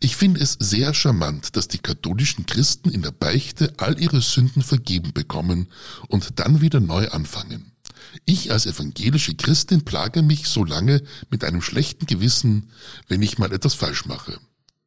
Ich 0.00 0.16
finde 0.16 0.40
es 0.40 0.56
sehr 0.58 0.92
charmant, 0.94 1.56
dass 1.56 1.68
die 1.68 1.78
katholischen 1.78 2.46
Christen 2.46 2.90
in 2.90 3.02
der 3.02 3.12
Beichte 3.12 3.72
all 3.76 4.00
ihre 4.00 4.20
Sünden 4.20 4.62
vergeben 4.62 5.12
bekommen 5.12 5.68
und 6.08 6.40
dann 6.40 6.60
wieder 6.60 6.80
neu 6.80 7.08
anfangen. 7.08 7.72
Ich 8.24 8.50
als 8.50 8.66
evangelische 8.66 9.34
Christin 9.34 9.84
plage 9.84 10.22
mich 10.22 10.48
so 10.48 10.64
lange 10.64 11.02
mit 11.30 11.44
einem 11.44 11.62
schlechten 11.62 12.06
Gewissen, 12.06 12.70
wenn 13.06 13.22
ich 13.22 13.38
mal 13.38 13.52
etwas 13.52 13.74
falsch 13.74 14.06
mache 14.06 14.38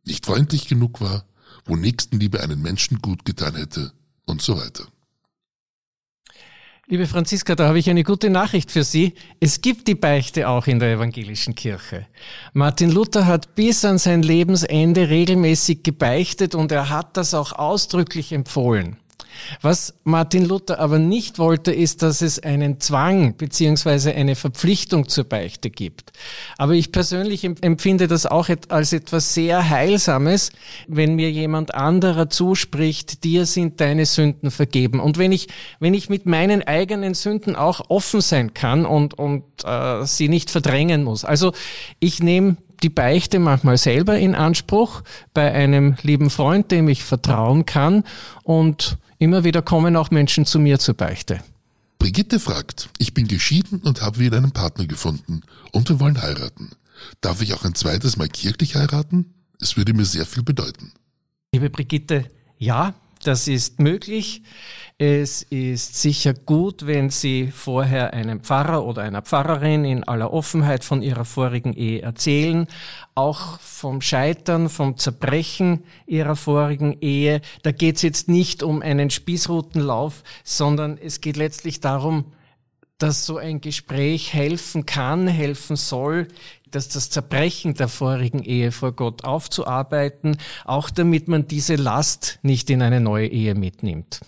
nicht 0.06 0.26
freundlich 0.26 0.68
genug 0.68 1.02
war, 1.02 1.26
wo 1.66 1.76
Nächstenliebe 1.76 2.42
einen 2.42 2.62
Menschen 2.62 3.00
gut 3.02 3.26
getan 3.26 3.56
hätte 3.56 3.92
und 4.26 4.42
so 4.42 4.58
weiter. 4.58 4.86
Liebe 6.88 7.08
Franziska, 7.08 7.56
da 7.56 7.70
habe 7.70 7.80
ich 7.80 7.90
eine 7.90 8.04
gute 8.04 8.30
Nachricht 8.30 8.70
für 8.70 8.84
Sie. 8.84 9.14
Es 9.40 9.62
gibt 9.62 9.88
die 9.88 9.96
Beichte 9.96 10.50
auch 10.50 10.68
in 10.68 10.80
der 10.80 10.92
evangelischen 10.92 11.56
Kirche. 11.56 12.06
Martin 12.52 12.92
Luther 12.92 13.28
hat 13.28 13.56
bis 13.56 13.86
an 13.86 13.98
sein 13.98 14.24
Lebensende 14.24 15.10
regelmäßig 15.10 15.84
gebeichtet 15.84 16.54
und 16.54 16.70
er 16.74 16.90
hat 16.90 17.16
das 17.16 17.34
auch 17.34 17.54
ausdrücklich 17.54 18.34
empfohlen. 18.34 18.98
Was 19.62 19.94
Martin 20.04 20.46
Luther 20.46 20.80
aber 20.80 21.00
nicht 21.00 21.40
wollte, 21.40 21.72
ist, 21.72 22.02
dass 22.02 22.22
es 22.22 22.40
einen 22.40 22.80
Zwang 22.80 23.36
beziehungsweise 23.38 24.14
eine 24.14 24.36
Verpflichtung 24.36 25.08
zur 25.08 25.24
Beichte 25.24 25.70
gibt. 25.70 26.12
Aber 26.58 26.74
ich 26.74 26.92
persönlich 26.92 27.44
empfinde 27.44 28.08
das 28.08 28.26
auch 28.26 28.50
als 28.70 28.94
etwas 28.94 29.34
sehr 29.34 29.70
Heilsames, 29.70 30.52
wenn 30.88 31.16
mir 31.16 31.32
jemand 31.32 31.76
anderer 31.76 32.30
zuspricht, 32.30 33.24
dir 33.24 33.46
sind 33.46 33.82
deine 33.82 34.06
Sünden 34.06 34.52
vergeben. 34.52 35.00
Und 35.00 35.18
wenn 35.18 35.32
ich, 35.32 35.48
wenn 35.80 35.94
ich 35.94 36.10
mit 36.10 36.26
meinen 36.26 36.64
eigenen 36.64 37.14
Sünden 37.14 37.56
auch 37.56 37.90
offen 37.90 38.22
sein 38.22 38.54
kann 38.54 38.86
und, 38.86 39.14
und 39.18 39.44
äh, 39.64 40.06
sie 40.06 40.30
nicht 40.30 40.50
verdrängen 40.50 41.04
muss. 41.04 41.26
Also 41.26 41.54
ich 42.00 42.22
nehme 42.22 42.58
die 42.84 42.90
Beichte 42.90 43.40
manchmal 43.40 43.78
selber 43.78 44.18
in 44.18 44.36
Anspruch 44.36 45.04
bei 45.34 45.52
einem 45.52 45.96
lieben 46.02 46.30
Freund, 46.30 46.72
dem 46.72 46.88
ich 46.88 47.04
vertrauen 47.04 47.66
kann 47.66 48.04
und 48.44 48.98
Immer 49.22 49.44
wieder 49.44 49.62
kommen 49.62 49.96
auch 49.98 50.10
Menschen 50.10 50.48
zu 50.48 50.58
mir 50.58 50.80
zur 50.80 50.96
Beichte. 50.96 51.44
Brigitte 52.00 52.40
fragt, 52.40 52.90
ich 52.98 53.14
bin 53.14 53.28
geschieden 53.28 53.78
und 53.82 54.02
habe 54.02 54.18
wieder 54.18 54.38
einen 54.38 54.52
Partner 54.52 54.88
gefunden 54.88 55.44
und 55.72 55.88
wir 55.90 56.00
wollen 56.00 56.20
heiraten. 56.20 56.72
Darf 57.22 57.40
ich 57.40 57.54
auch 57.54 57.64
ein 57.64 57.76
zweites 57.76 58.18
Mal 58.18 58.30
kirchlich 58.30 58.74
heiraten? 58.76 59.32
Es 59.60 59.78
würde 59.78 59.94
mir 59.94 60.06
sehr 60.06 60.26
viel 60.26 60.42
bedeuten. 60.42 60.92
Liebe 61.52 61.70
Brigitte, 61.70 62.32
ja, 62.58 62.96
das 63.24 63.48
ist 63.48 63.80
möglich. 63.80 64.44
Es 64.98 65.42
ist 65.42 66.00
sicher 66.00 66.34
gut, 66.34 66.86
wenn 66.86 67.10
Sie 67.10 67.52
vorher 67.52 68.14
einem 68.14 68.42
Pfarrer 68.42 68.86
oder 68.86 69.02
einer 69.02 69.24
Pfarrerin 69.24 69.84
in 69.84 70.04
aller 70.04 70.32
Offenheit 70.32 70.84
von 70.84 71.02
Ihrer 71.02 71.26
vorigen 71.26 71.74
Ehe 71.74 72.04
erzählen, 72.04 72.68
auch 73.16 73.60
vom 73.60 74.02
Scheitern, 74.02 74.70
vom 74.70 74.98
Zerbrechen 74.98 75.84
Ihrer 76.06 76.36
vorigen 76.36 76.98
Ehe. 77.02 77.42
Da 77.64 77.72
geht 77.72 77.96
es 77.96 78.04
jetzt 78.04 78.30
nicht 78.30 78.62
um 78.62 78.84
einen 78.84 79.10
Spießrutenlauf, 79.10 80.24
sondern 80.44 81.00
es 81.00 81.20
geht 81.20 81.38
letztlich 81.38 81.80
darum, 81.80 82.26
dass 83.02 83.26
so 83.26 83.38
ein 83.38 83.62
Gespräch 83.62 84.34
helfen 84.34 84.86
kann, 84.86 85.28
helfen 85.28 85.76
soll, 85.76 86.28
dass 86.72 86.90
das 86.90 87.10
Zerbrechen 87.10 87.74
der 87.74 87.88
vorigen 87.88 88.44
Ehe 88.44 88.72
vor 88.72 88.94
Gott 88.94 89.24
aufzuarbeiten, 89.24 90.38
auch 90.66 90.90
damit 90.90 91.28
man 91.28 91.48
diese 91.48 91.76
Last 91.76 92.40
nicht 92.42 92.70
in 92.70 92.82
eine 92.82 93.00
neue 93.00 93.28
Ehe 93.28 93.56
mitnimmt. 93.56 94.22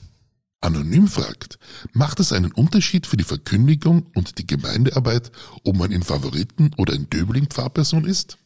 Anonym 0.61 1.07
fragt, 1.07 1.59
macht 1.91 2.19
es 2.21 2.31
einen 2.31 2.51
Unterschied 2.51 3.05
für 3.05 3.17
die 3.17 3.25
Verkündigung 3.25 4.07
und 4.15 4.37
die 4.37 4.47
Gemeindearbeit, 4.47 5.31
ob 5.65 5.75
man 5.75 5.91
in 5.91 6.03
Favoriten 6.03 6.71
oder 6.77 6.93
in 6.93 7.09
Döbling 7.09 7.47
Pfarrperson 7.47 8.05
ist? 8.05 8.37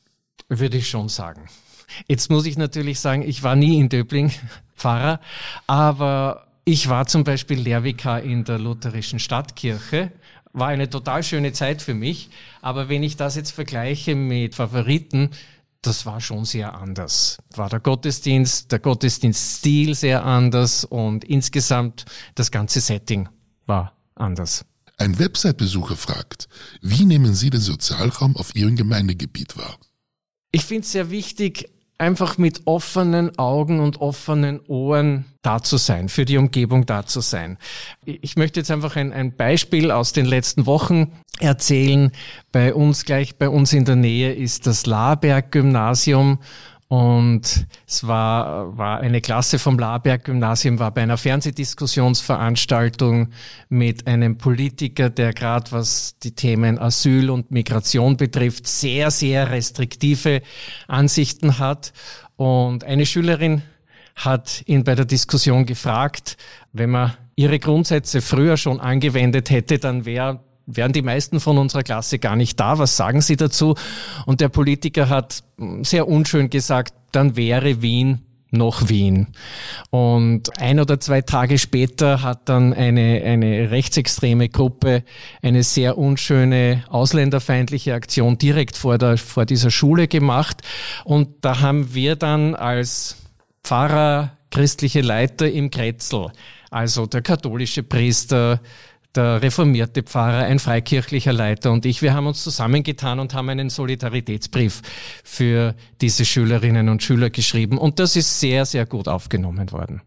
Würde 0.50 0.78
ich 0.78 0.90
schon 0.90 1.10
sagen. 1.10 1.48
Jetzt 2.08 2.30
muss 2.30 2.46
ich 2.46 2.58
natürlich 2.58 3.00
sagen, 3.00 3.22
ich 3.22 3.44
war 3.44 3.56
nie 3.56 3.80
in 3.80 3.90
Döbling 3.90 4.32
Pfarrer, 4.76 5.20
aber 5.68 6.48
ich 6.66 6.90
war 6.90 7.08
zum 7.08 7.24
Beispiel 7.24 7.60
Lehrvikar 7.60 8.22
in 8.24 8.44
der 8.44 8.60
lutherischen 8.60 9.20
Stadtkirche 9.20 10.12
war 10.58 10.70
eine 10.70 10.90
total 10.90 11.24
schöne 11.24 11.54
Zeit 11.54 11.82
für 11.82 11.94
mich. 11.94 12.30
Aber 12.62 12.90
wenn 12.90 13.04
ich 13.04 13.16
das 13.16 13.36
jetzt 13.36 13.52
vergleiche 13.52 14.16
mit 14.16 14.56
Favoriten, 14.56 15.30
das 15.82 16.06
war 16.06 16.20
schon 16.20 16.46
sehr 16.46 16.74
anders. 16.74 17.38
War 17.56 17.70
der 17.70 17.80
Gottesdienst, 17.80 18.72
der 18.72 18.80
Gottesdienststil 18.80 19.94
sehr 19.96 20.26
anders 20.26 20.84
und 20.84 21.24
insgesamt 21.24 22.06
das 22.36 22.52
ganze 22.52 22.82
Setting 22.82 23.30
war 23.66 23.94
anders. 24.16 24.66
Ein 24.98 25.20
Website-Besucher 25.20 25.96
fragt, 25.96 26.50
wie 26.82 27.06
nehmen 27.06 27.36
Sie 27.36 27.52
den 27.52 27.62
Sozialraum 27.62 28.36
auf 28.36 28.56
Ihrem 28.56 28.76
Gemeindegebiet 28.76 29.56
wahr? 29.56 29.78
Ich 30.52 30.66
finde 30.66 30.82
es 30.82 30.92
sehr 30.92 31.12
wichtig, 31.12 31.70
einfach 31.98 32.38
mit 32.38 32.62
offenen 32.66 33.38
Augen 33.40 33.80
und 33.80 34.02
offenen 34.02 34.60
Ohren 34.68 35.26
da 35.42 35.62
zu 35.62 35.78
sein, 35.78 36.10
für 36.10 36.26
die 36.26 36.38
Umgebung 36.38 36.86
da 36.86 37.06
zu 37.06 37.22
sein. 37.22 37.58
Ich 38.06 38.36
möchte 38.36 38.60
jetzt 38.60 38.72
einfach 38.72 38.96
ein, 38.96 39.14
ein 39.14 39.36
Beispiel 39.36 39.92
aus 39.92 40.14
den 40.14 40.26
letzten 40.26 40.66
Wochen 40.66 41.14
erzählen. 41.40 42.12
Bei 42.52 42.74
uns 42.74 43.06
gleich 43.06 43.38
bei 43.38 43.50
uns 43.50 43.74
in 43.74 43.86
der 43.86 43.96
Nähe 43.96 44.34
ist 44.34 44.68
das 44.68 44.86
Laberg 44.86 45.52
Gymnasium 45.52 46.40
und 46.90 47.68
es 47.86 48.08
war, 48.08 48.78
war 48.78 49.02
eine 49.02 49.20
Klasse 49.20 49.60
vom 49.60 49.78
Laberg-Gymnasium, 49.78 50.80
war 50.80 50.92
bei 50.92 51.04
einer 51.04 51.18
Fernsehdiskussionsveranstaltung 51.18 53.28
mit 53.68 54.08
einem 54.08 54.38
Politiker, 54.38 55.10
der 55.10 55.34
gerade 55.34 55.70
was 55.74 56.18
die 56.20 56.32
Themen 56.32 56.80
Asyl 56.80 57.30
und 57.30 57.52
Migration 57.52 58.16
betrifft, 58.16 58.68
sehr, 58.68 59.12
sehr 59.12 59.52
restriktive 59.52 60.42
Ansichten 60.88 61.60
hat. 61.60 61.92
Und 62.38 62.86
eine 62.86 63.06
Schülerin 63.06 63.64
hat 64.16 64.64
ihn 64.66 64.86
bei 64.86 64.96
der 64.96 65.06
Diskussion 65.06 65.66
gefragt, 65.66 66.38
wenn 66.72 66.92
man 66.92 67.18
ihre 67.36 67.60
Grundsätze 67.60 68.22
früher 68.22 68.56
schon 68.56 68.80
angewendet 68.80 69.50
hätte, 69.50 69.78
dann 69.78 70.06
wäre 70.06 70.40
wären 70.68 70.94
die 70.94 71.02
meisten 71.02 71.40
von 71.40 71.58
unserer 71.58 71.82
Klasse 71.82 72.20
gar 72.20 72.36
nicht 72.36 72.60
da. 72.60 72.78
Was 72.78 72.96
sagen 72.96 73.22
Sie 73.22 73.38
dazu? 73.38 73.76
Und 74.26 74.42
der 74.42 74.50
Politiker 74.50 75.10
hat 75.10 75.44
sehr 75.82 76.08
unschön 76.08 76.50
gesagt, 76.50 76.94
dann 77.12 77.36
wäre 77.36 77.82
Wien 77.82 78.22
noch 78.52 78.88
Wien. 78.90 79.28
Und 79.90 80.58
ein 80.60 80.80
oder 80.80 81.00
zwei 81.00 81.22
Tage 81.22 81.58
später 81.58 82.22
hat 82.22 82.48
dann 82.50 82.74
eine, 82.74 83.22
eine 83.24 83.72
rechtsextreme 83.72 84.50
Gruppe 84.50 85.04
eine 85.42 85.64
sehr 85.64 85.98
unschöne 85.98 86.84
ausländerfeindliche 86.90 87.94
Aktion 87.94 88.38
direkt 88.38 88.78
vor, 88.78 88.98
der, 88.98 89.18
vor 89.18 89.46
dieser 89.46 89.72
Schule 89.72 90.08
gemacht. 90.08 90.62
Und 91.04 91.30
da 91.42 91.60
haben 91.60 91.94
wir 91.94 92.16
dann 92.16 92.56
als 92.56 93.18
Pfarrer, 93.64 94.32
christliche 94.50 95.02
Leiter 95.02 95.52
im 95.52 95.70
Kretzel, 95.70 96.32
also 96.72 97.06
der 97.06 97.22
katholische 97.22 97.84
Priester, 97.84 98.62
der 99.18 99.42
reformierte 99.42 100.04
Pfarrer, 100.04 100.46
ein 100.46 100.60
freikirchlicher 100.60 101.34
Leiter 101.34 101.72
und 101.72 101.86
ich, 101.86 102.02
wir 102.02 102.14
haben 102.14 102.28
uns 102.28 102.44
zusammengetan 102.44 103.20
und 103.20 103.34
haben 103.34 103.50
einen 103.50 103.70
Solidaritätsbrief 103.70 104.82
für 105.24 105.76
diese 106.00 106.24
Schülerinnen 106.24 106.88
und 106.90 107.04
Schüler 107.04 107.30
geschrieben 107.30 107.78
und 107.78 108.00
das 108.00 108.16
ist 108.16 108.40
sehr, 108.40 108.66
sehr 108.66 108.86
gut 108.86 109.08
aufgenommen 109.08 109.72
worden. 109.72 110.02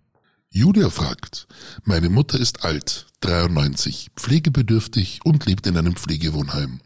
Julia 0.53 0.91
fragt, 0.91 1.47
meine 1.85 2.09
Mutter 2.09 2.39
ist 2.39 2.65
alt, 2.65 3.07
93, 3.21 4.09
pflegebedürftig 4.17 5.21
und 5.25 5.47
lebt 5.47 5.67
in 5.67 5.77
einem 5.77 5.95
Pflegewohnheim. 5.95 6.81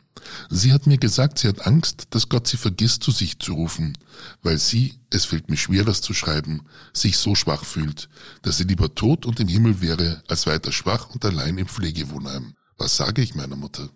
Sie 0.50 0.72
hat 0.72 0.86
mir 0.86 0.98
gesagt, 0.98 1.38
sie 1.38 1.48
hat 1.48 1.66
Angst, 1.66 2.06
dass 2.10 2.28
Gott 2.28 2.46
sie 2.46 2.56
vergisst, 2.56 3.02
zu 3.02 3.10
sich 3.10 3.38
zu 3.38 3.54
rufen, 3.54 3.98
weil 4.42 4.58
sie, 4.58 4.94
es 5.10 5.24
fällt 5.24 5.50
mir 5.50 5.56
schwer, 5.56 5.84
das 5.84 6.00
zu 6.00 6.14
schreiben, 6.14 6.62
sich 6.92 7.16
so 7.16 7.34
schwach 7.34 7.64
fühlt, 7.64 8.08
dass 8.42 8.58
sie 8.58 8.64
lieber 8.64 8.94
tot 8.94 9.26
und 9.26 9.40
im 9.40 9.48
Himmel 9.48 9.80
wäre, 9.80 10.22
als 10.28 10.46
weiter 10.46 10.72
schwach 10.72 11.10
und 11.10 11.24
allein 11.24 11.58
im 11.58 11.66
Pflegewohnheim. 11.66 12.54
Was 12.76 12.96
sage 12.96 13.22
ich 13.22 13.34
meiner 13.34 13.56
Mutter? 13.56 13.88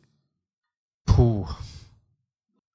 Puh. 1.06 1.46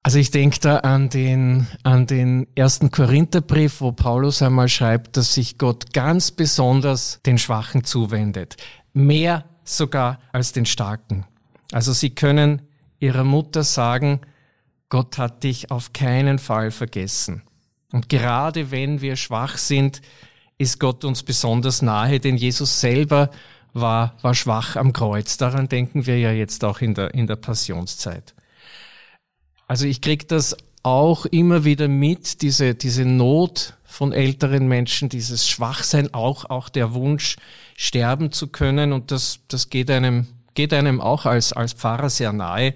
Also 0.06 0.18
ich 0.18 0.32
denke 0.32 0.60
da 0.60 0.78
an 0.80 1.10
den, 1.10 1.68
an 1.84 2.08
den 2.08 2.48
ersten 2.56 2.92
Korintherbrief, 2.92 3.80
wo 3.80 3.94
Paulus 3.94 4.42
einmal 4.42 4.68
schreibt, 4.68 5.16
dass 5.16 5.34
sich 5.34 5.58
Gott 5.58 5.94
ganz 5.94 6.32
besonders 6.32 7.22
den 7.26 7.38
Schwachen 7.38 7.86
zuwendet. 7.86 8.58
mehr 8.94 9.46
sogar 9.64 10.20
als 10.32 10.52
den 10.52 10.66
Starken. 10.66 11.26
Also 11.72 11.94
sie 11.94 12.12
können 12.12 12.62
ihrer 13.04 13.24
Mutter 13.24 13.64
sagen, 13.64 14.22
Gott 14.90 15.18
hat 15.18 15.44
dich 15.44 15.72
auf 15.72 15.92
keinen 15.94 16.40
Fall 16.40 16.72
vergessen. 16.72 17.44
Und 17.92 18.10
gerade 18.10 18.72
wenn 18.72 19.02
wir 19.02 19.16
schwach 19.18 19.58
sind, 19.58 20.02
ist 20.58 20.80
Gott 20.80 21.04
uns 21.04 21.24
besonders 21.24 21.82
nahe, 21.82 22.20
denn 22.20 22.38
Jesus 22.38 22.80
selber 22.80 23.30
war, 23.74 24.16
war 24.22 24.34
schwach 24.34 24.76
am 24.78 24.94
Kreuz. 24.94 25.38
Daran 25.38 25.68
denken 25.68 26.06
wir 26.06 26.18
ja 26.18 26.32
jetzt 26.32 26.64
auch 26.64 26.80
in 26.80 26.94
der, 26.94 27.14
in 27.14 27.28
der 27.28 27.36
Passionszeit. 27.36 28.34
Also 29.68 29.86
ich 29.86 30.00
krieg 30.00 30.28
das 30.28 30.56
auch 30.84 31.26
immer 31.26 31.66
wieder 31.66 31.88
mit, 31.88 32.42
diese, 32.42 32.76
diese 32.76 33.06
Not 33.06 33.78
von 33.84 34.12
älteren 34.12 34.68
Menschen, 34.68 35.10
dieses 35.10 35.48
Schwachsein, 35.48 36.14
auch, 36.14 36.46
auch 36.50 36.70
der 36.70 36.94
Wunsch, 36.94 37.36
sterben 37.76 38.32
zu 38.32 38.48
können. 38.48 38.94
Und 38.94 39.12
das, 39.12 39.40
das 39.48 39.70
geht 39.70 39.90
einem, 39.90 40.28
geht 40.54 40.74
einem 40.74 41.02
auch 41.02 41.26
als, 41.26 41.54
als 41.54 41.74
Pfarrer 41.74 42.10
sehr 42.10 42.34
nahe. 42.34 42.74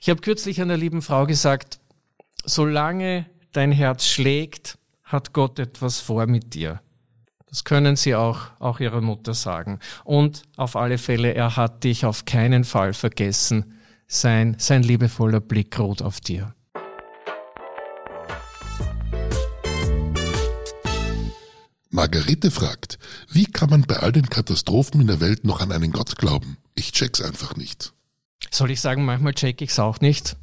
Ich 0.00 0.10
habe 0.10 0.20
kürzlich 0.20 0.60
einer 0.60 0.76
lieben 0.76 1.02
Frau 1.02 1.26
gesagt, 1.26 1.78
solange 2.44 3.26
dein 3.52 3.72
Herz 3.72 4.06
schlägt, 4.06 4.78
hat 5.04 5.32
Gott 5.32 5.58
etwas 5.58 6.00
vor 6.00 6.26
mit 6.26 6.54
dir. 6.54 6.80
Das 7.48 7.64
können 7.64 7.96
Sie 7.96 8.14
auch, 8.14 8.50
auch 8.58 8.80
Ihrer 8.80 9.00
Mutter 9.00 9.32
sagen. 9.32 9.78
Und 10.04 10.42
auf 10.56 10.76
alle 10.76 10.98
Fälle, 10.98 11.32
er 11.32 11.56
hat 11.56 11.84
dich 11.84 12.04
auf 12.04 12.24
keinen 12.24 12.64
Fall 12.64 12.92
vergessen. 12.92 13.78
Sein, 14.08 14.56
sein 14.58 14.82
liebevoller 14.82 15.40
Blick 15.40 15.78
ruht 15.78 16.02
auf 16.02 16.20
dir. 16.20 16.55
Margarete 21.96 22.50
fragt, 22.50 22.98
wie 23.30 23.46
kann 23.46 23.70
man 23.70 23.82
bei 23.82 23.96
all 23.96 24.12
den 24.12 24.28
Katastrophen 24.28 25.00
in 25.00 25.06
der 25.06 25.20
Welt 25.20 25.44
noch 25.44 25.60
an 25.60 25.72
einen 25.72 25.92
Gott 25.92 26.16
glauben? 26.18 26.58
Ich 26.74 26.92
check's 26.92 27.22
einfach 27.22 27.56
nicht. 27.56 27.94
Soll 28.50 28.70
ich 28.70 28.82
sagen, 28.82 29.06
manchmal 29.06 29.32
check 29.32 29.62
ich's 29.62 29.78
auch 29.78 30.00
nicht. 30.00 30.36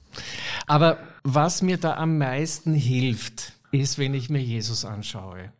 Aber 0.65 0.97
was 1.23 1.61
mir 1.61 1.77
da 1.77 1.93
am 1.97 2.17
meisten 2.17 2.73
hilft, 2.73 3.53
ist, 3.71 3.99
wenn 3.99 4.15
ich 4.15 4.31
mir 4.31 4.41
Jesus 4.41 4.83
anschaue. 4.83 5.53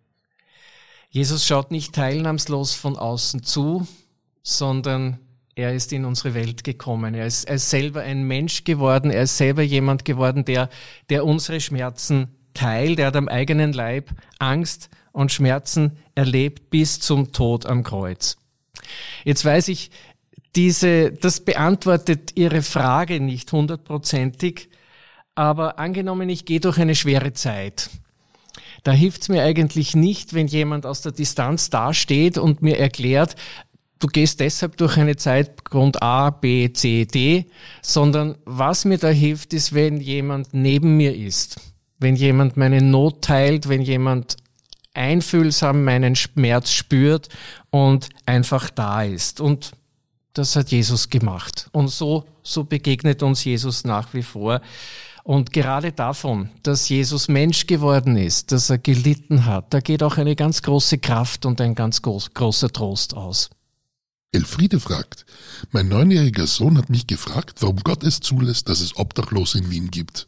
Jesus 1.12 1.46
schaut 1.46 1.70
nicht 1.70 1.94
teilnahmslos 1.94 2.74
von 2.74 2.98
außen 2.98 3.44
zu, 3.44 3.88
sondern 4.42 5.20
er 5.54 5.76
ist 5.76 5.94
in 5.94 6.06
unsere 6.06 6.34
Welt 6.34 6.64
gekommen. 6.64 7.14
Er 7.14 7.28
ist, 7.28 7.44
er 7.44 7.56
ist 7.56 7.70
selber 7.70 8.02
ein 8.02 8.24
Mensch 8.24 8.64
geworden. 8.64 9.12
Er 9.12 9.24
ist 9.24 9.38
selber 9.38 9.62
jemand 9.62 10.06
geworden, 10.06 10.44
der, 10.44 10.72
der 11.12 11.24
unsere 11.24 11.62
Schmerzen 11.62 12.30
teilt. 12.56 12.98
Er 12.98 13.08
hat 13.08 13.16
am 13.16 13.28
eigenen 13.28 13.74
Leib 13.74 14.10
Angst 14.40 14.90
und 15.14 15.32
Schmerzen 15.32 15.98
erlebt 16.16 16.70
bis 16.70 17.00
zum 17.00 17.32
Tod 17.32 17.66
am 17.66 17.84
Kreuz. 17.84 18.36
Jetzt 19.24 19.46
weiß 19.46 19.70
ich, 19.70 19.90
diese, 20.56 21.14
das 21.14 21.40
beantwortet 21.40 22.34
Ihre 22.36 22.62
Frage 22.62 23.22
nicht 23.22 23.52
hundertprozentig, 23.52 24.70
aber 25.34 25.80
angenommen, 25.80 26.28
ich 26.28 26.44
gehe 26.46 26.60
durch 26.60 26.78
eine 26.78 26.94
schwere 26.94 27.32
Zeit 27.32 27.90
da 28.84 28.92
hilft's 28.92 29.30
mir 29.30 29.44
eigentlich 29.44 29.96
nicht, 29.96 30.34
wenn 30.34 30.48
jemand 30.48 30.86
aus 30.86 31.02
der 31.02 31.14
Distanz 31.14 31.70
dasteht 31.70 32.38
und 32.38 32.62
mir 32.62 32.78
erklärt, 32.78 33.36
du 34.00 34.08
gehst 34.08 34.42
deshalb 34.42 34.78
durch 34.78 34.98
eine 34.98 35.16
Zeit 35.16 35.64
Grund 35.64 36.02
A, 36.02 36.30
B, 36.30 36.72
C, 36.74 37.06
D, 37.06 37.46
sondern 37.82 38.36
was 38.46 38.84
mir 38.84 38.98
da 38.98 39.08
hilft, 39.08 39.54
ist, 39.54 39.74
wenn 39.74 40.02
jemand 40.02 40.54
neben 40.54 40.98
mir 40.98 41.16
ist, 41.16 41.60
wenn 42.00 42.18
jemand 42.18 42.58
meine 42.58 42.82
Not 42.82 43.22
teilt, 43.24 43.70
wenn 43.70 43.82
jemand 43.82 44.36
einfühlsam 44.94 45.84
meinen 45.84 46.16
Schmerz 46.16 46.72
spürt 46.72 47.30
und 47.70 48.10
einfach 48.26 48.70
da 48.70 49.04
ist. 49.04 49.42
Und 49.42 49.72
das 50.34 50.56
hat 50.56 50.72
Jesus 50.72 51.10
gemacht. 51.10 51.70
Und 51.72 51.90
so, 51.90 52.26
so 52.42 52.64
begegnet 52.64 53.24
uns 53.24 53.44
Jesus 53.44 53.84
nach 53.84 54.14
wie 54.14 54.24
vor. 54.24 54.62
Und 55.24 55.54
gerade 55.54 55.94
davon, 55.94 56.50
dass 56.64 56.90
Jesus 56.90 57.30
Mensch 57.30 57.66
geworden 57.66 58.18
ist, 58.18 58.52
dass 58.52 58.70
er 58.70 58.78
gelitten 58.78 59.46
hat, 59.46 59.74
da 59.74 59.80
geht 59.80 60.04
auch 60.04 60.18
eine 60.18 60.36
ganz 60.36 60.62
große 60.62 60.98
Kraft 60.98 61.46
und 61.46 61.62
ein 61.62 61.76
ganz 61.76 62.02
großer 62.02 62.70
Trost 62.70 63.16
aus. 63.16 63.50
Elfriede 64.34 64.80
fragt, 64.80 65.26
mein 65.72 65.88
neunjähriger 65.88 66.48
Sohn 66.48 66.78
hat 66.78 66.90
mich 66.90 67.08
gefragt, 67.08 67.62
warum 67.62 67.78
Gott 67.84 68.04
es 68.04 68.20
zulässt, 68.20 68.68
dass 68.68 68.82
es 68.82 68.98
Obdachlose 68.98 69.60
in 69.60 69.70
Wien 69.70 69.92
gibt. 69.92 70.28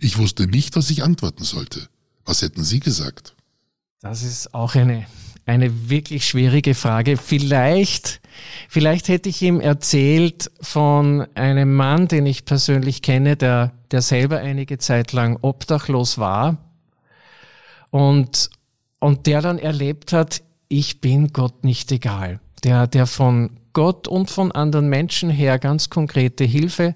Ich 0.00 0.18
wusste 0.18 0.46
nicht, 0.46 0.76
was 0.76 0.90
ich 0.90 1.04
antworten 1.04 1.44
sollte. 1.44 1.88
Was 2.24 2.42
hätten 2.42 2.64
Sie 2.64 2.80
gesagt? 2.80 3.34
Das 4.04 4.22
ist 4.22 4.54
auch 4.54 4.74
eine 4.74 5.06
eine 5.46 5.90
wirklich 5.90 6.26
schwierige 6.26 6.74
Frage. 6.74 7.16
Vielleicht, 7.16 8.20
vielleicht 8.68 9.08
hätte 9.08 9.28
ich 9.28 9.42
ihm 9.42 9.60
erzählt 9.60 10.50
von 10.60 11.26
einem 11.34 11.74
Mann, 11.74 12.08
den 12.08 12.26
ich 12.26 12.44
persönlich 12.44 13.02
kenne, 13.02 13.36
der, 13.36 13.72
der 13.90 14.02
selber 14.02 14.38
einige 14.38 14.78
Zeit 14.78 15.12
lang 15.12 15.38
obdachlos 15.42 16.18
war 16.18 16.56
und, 17.90 18.50
und 19.00 19.26
der 19.26 19.42
dann 19.42 19.58
erlebt 19.58 20.12
hat, 20.12 20.42
ich 20.68 21.00
bin 21.00 21.32
Gott 21.32 21.62
nicht 21.62 21.92
egal. 21.92 22.40
Der, 22.64 22.86
der 22.86 23.06
von 23.06 23.50
Gott 23.74 24.08
und 24.08 24.30
von 24.30 24.50
anderen 24.52 24.88
Menschen 24.88 25.28
her 25.28 25.58
ganz 25.58 25.90
konkrete 25.90 26.44
Hilfe 26.44 26.94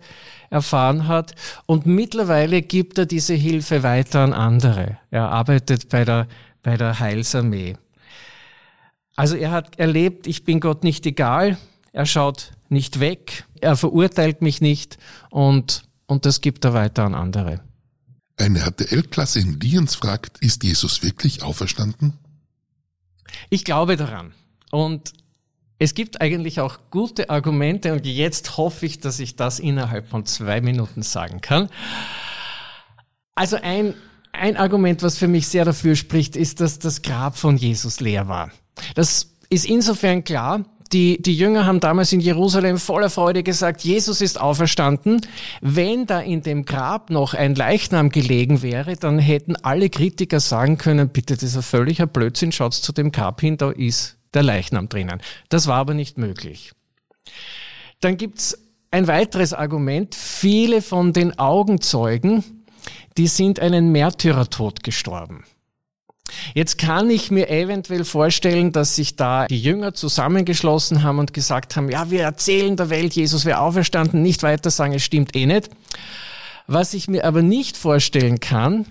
erfahren 0.49 1.09
hat. 1.09 1.35
Und 1.67 1.85
mittlerweile 1.85 2.63
gibt 2.63 2.97
er 2.97 3.05
diese 3.05 3.35
Hilfe 3.35 3.83
weiter 3.83 4.21
an 4.21 4.33
andere. 4.33 4.97
Er 5.11 5.29
arbeitet 5.29 5.91
bei 5.91 6.05
der, 6.05 6.27
bei 6.69 6.77
der 6.77 7.01
Heilsarmee. 7.01 7.79
Also 9.17 9.37
er 9.37 9.53
hat 9.53 9.79
erlebt, 9.79 10.27
ich 10.27 10.45
bin 10.45 10.61
Gott 10.61 10.85
nicht 10.85 11.07
egal, 11.07 11.57
er 11.93 12.05
schaut 12.05 12.53
nicht 12.69 13.01
weg, 13.01 13.47
er 13.63 13.75
verurteilt 13.75 14.43
mich 14.43 14.61
nicht 14.61 14.99
und, 15.31 15.85
und 16.07 16.27
das 16.27 16.43
gibt 16.43 16.67
er 16.67 16.75
weiter 16.75 17.05
an 17.05 17.15
andere. 17.15 17.63
Eine 18.37 18.61
HTL-Klasse 18.61 19.41
in 19.41 19.59
Lienz 19.59 19.95
fragt, 19.95 20.37
ist 20.43 20.63
Jesus 20.63 21.03
wirklich 21.03 21.43
auferstanden? 21.43 22.19
Ich 23.49 23.65
glaube 23.65 23.97
daran. 23.97 24.35
Und 24.71 25.15
es 25.79 25.95
gibt 25.95 26.21
eigentlich 26.21 26.61
auch 26.61 26.81
gute 26.91 27.31
Argumente 27.31 27.95
und 27.95 28.05
jetzt 28.05 28.59
hoffe 28.59 28.85
ich, 28.85 29.01
dass 29.01 29.21
ich 29.21 29.37
das 29.37 29.59
innerhalb 29.59 30.07
von 30.07 30.27
zwei 30.27 30.61
Minuten 30.61 31.03
sagen 31.03 31.41
kann. 31.41 31.71
Also 33.35 33.57
ein, 33.57 33.95
ein 34.33 34.57
Argument, 34.57 35.03
was 35.03 35.19
für 35.19 35.29
mich 35.29 35.49
sehr 35.49 35.65
dafür 35.65 35.97
spricht, 35.97 36.37
ist, 36.37 36.61
dass 36.61 36.79
das 36.79 37.03
Grab 37.03 37.37
von 37.37 37.57
Jesus 37.57 38.01
leer 38.01 38.29
war. 38.29 38.51
Das 38.95 39.35
ist 39.51 39.67
insofern 39.67 40.25
klar, 40.25 40.65
die, 40.93 41.21
die 41.21 41.37
Jünger 41.37 41.67
haben 41.67 41.81
damals 41.81 42.13
in 42.13 42.21
Jerusalem 42.21 42.79
voller 42.79 43.11
Freude 43.11 43.43
gesagt, 43.43 43.83
Jesus 43.83 44.21
ist 44.21 44.41
auferstanden. 44.41 45.21
Wenn 45.61 46.07
da 46.07 46.21
in 46.21 46.43
dem 46.43 46.65
Grab 46.65 47.11
noch 47.11 47.35
ein 47.35 47.55
Leichnam 47.55 48.09
gelegen 48.09 48.63
wäre, 48.63 48.97
dann 48.97 49.19
hätten 49.19 49.57
alle 49.57 49.91
Kritiker 49.91 50.41
sagen 50.41 50.79
können, 50.79 51.11
bitte, 51.11 51.35
das 51.35 51.43
ist 51.43 51.57
ein 51.57 51.63
völliger 51.63 52.07
Blödsinn, 52.07 52.53
schaut 52.53 52.75
zu 52.75 52.93
dem 52.93 53.13
Grab 53.13 53.41
hin, 53.41 53.59
da 53.59 53.71
ist 53.71 54.17
der 54.33 54.43
Leichnam 54.43 54.89
drinnen. 54.89 55.21
Das 55.51 55.67
war 55.67 55.77
aber 55.77 55.95
nicht 55.95 56.17
möglich. 56.17 56.73
Dann 58.01 58.17
gibt's 58.17 58.57
ein 58.91 59.07
weiteres 59.07 59.53
Argument. 59.53 60.15
Viele 60.15 60.81
von 60.81 61.13
den 61.13 61.39
Augenzeugen, 61.39 62.58
die 63.19 63.27
sind 63.27 63.61
einen 63.61 63.91
Märtyrertod 63.91 64.83
gestorben. 64.85 65.45
Jetzt 66.55 66.79
kann 66.79 67.11
ich 67.11 67.31
mir 67.31 67.51
eventuell 67.51 68.05
vorstellen, 68.05 68.71
dass 68.71 68.95
sich 68.95 69.17
da 69.17 69.47
die 69.47 69.61
Jünger 69.61 69.95
zusammengeschlossen 69.95 71.03
haben 71.03 71.19
und 71.19 71.33
gesagt 71.33 71.75
haben, 71.75 71.91
ja, 71.91 72.11
wir 72.11 72.23
erzählen 72.23 72.77
der 72.77 72.91
Welt, 72.91 73.15
Jesus 73.15 73.45
wäre 73.45 73.61
auferstanden, 73.61 74.23
nicht 74.23 74.43
weiter 74.43 74.71
sagen, 74.71 74.93
es 74.93 75.03
stimmt 75.03 75.35
eh 75.35 75.47
nicht. 75.47 75.71
Was 76.67 76.95
ich 76.95 77.09
mir 77.09 77.25
aber 77.25 77.43
nicht 77.43 77.77
vorstellen 77.77 78.41
kann, 78.41 78.87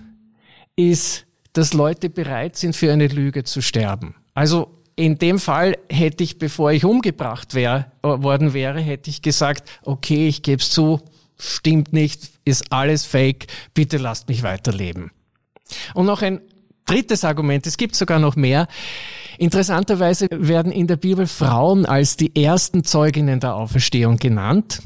ist, 0.76 1.26
dass 1.52 1.72
Leute 1.72 2.10
bereit 2.10 2.56
sind, 2.56 2.76
für 2.76 2.92
eine 2.92 3.06
Lüge 3.06 3.44
zu 3.44 3.62
sterben. 3.62 4.14
Also 4.34 4.68
in 4.96 5.16
dem 5.16 5.38
Fall 5.38 5.78
hätte 5.88 6.24
ich, 6.24 6.38
bevor 6.38 6.72
ich 6.72 6.84
umgebracht 6.84 7.54
wär, 7.54 7.92
worden 8.02 8.52
wäre, 8.52 8.80
hätte 8.80 9.10
ich 9.10 9.22
gesagt, 9.22 9.68
okay, 9.82 10.26
ich 10.26 10.42
gebe 10.42 10.60
es 10.60 10.70
zu, 10.70 11.00
stimmt 11.40 11.92
nicht, 11.92 12.30
ist 12.44 12.72
alles 12.72 13.04
fake, 13.04 13.46
bitte 13.74 13.98
lasst 13.98 14.28
mich 14.28 14.42
weiterleben. 14.42 15.10
Und 15.94 16.06
noch 16.06 16.22
ein 16.22 16.40
drittes 16.86 17.24
Argument, 17.24 17.66
es 17.66 17.76
gibt 17.76 17.94
sogar 17.94 18.18
noch 18.18 18.36
mehr. 18.36 18.66
Interessanterweise 19.38 20.26
werden 20.30 20.72
in 20.72 20.86
der 20.86 20.96
Bibel 20.96 21.26
Frauen 21.26 21.86
als 21.86 22.16
die 22.16 22.34
ersten 22.42 22.82
Zeuginnen 22.84 23.40
der 23.40 23.54
Auferstehung 23.54 24.16
genannt. 24.16 24.82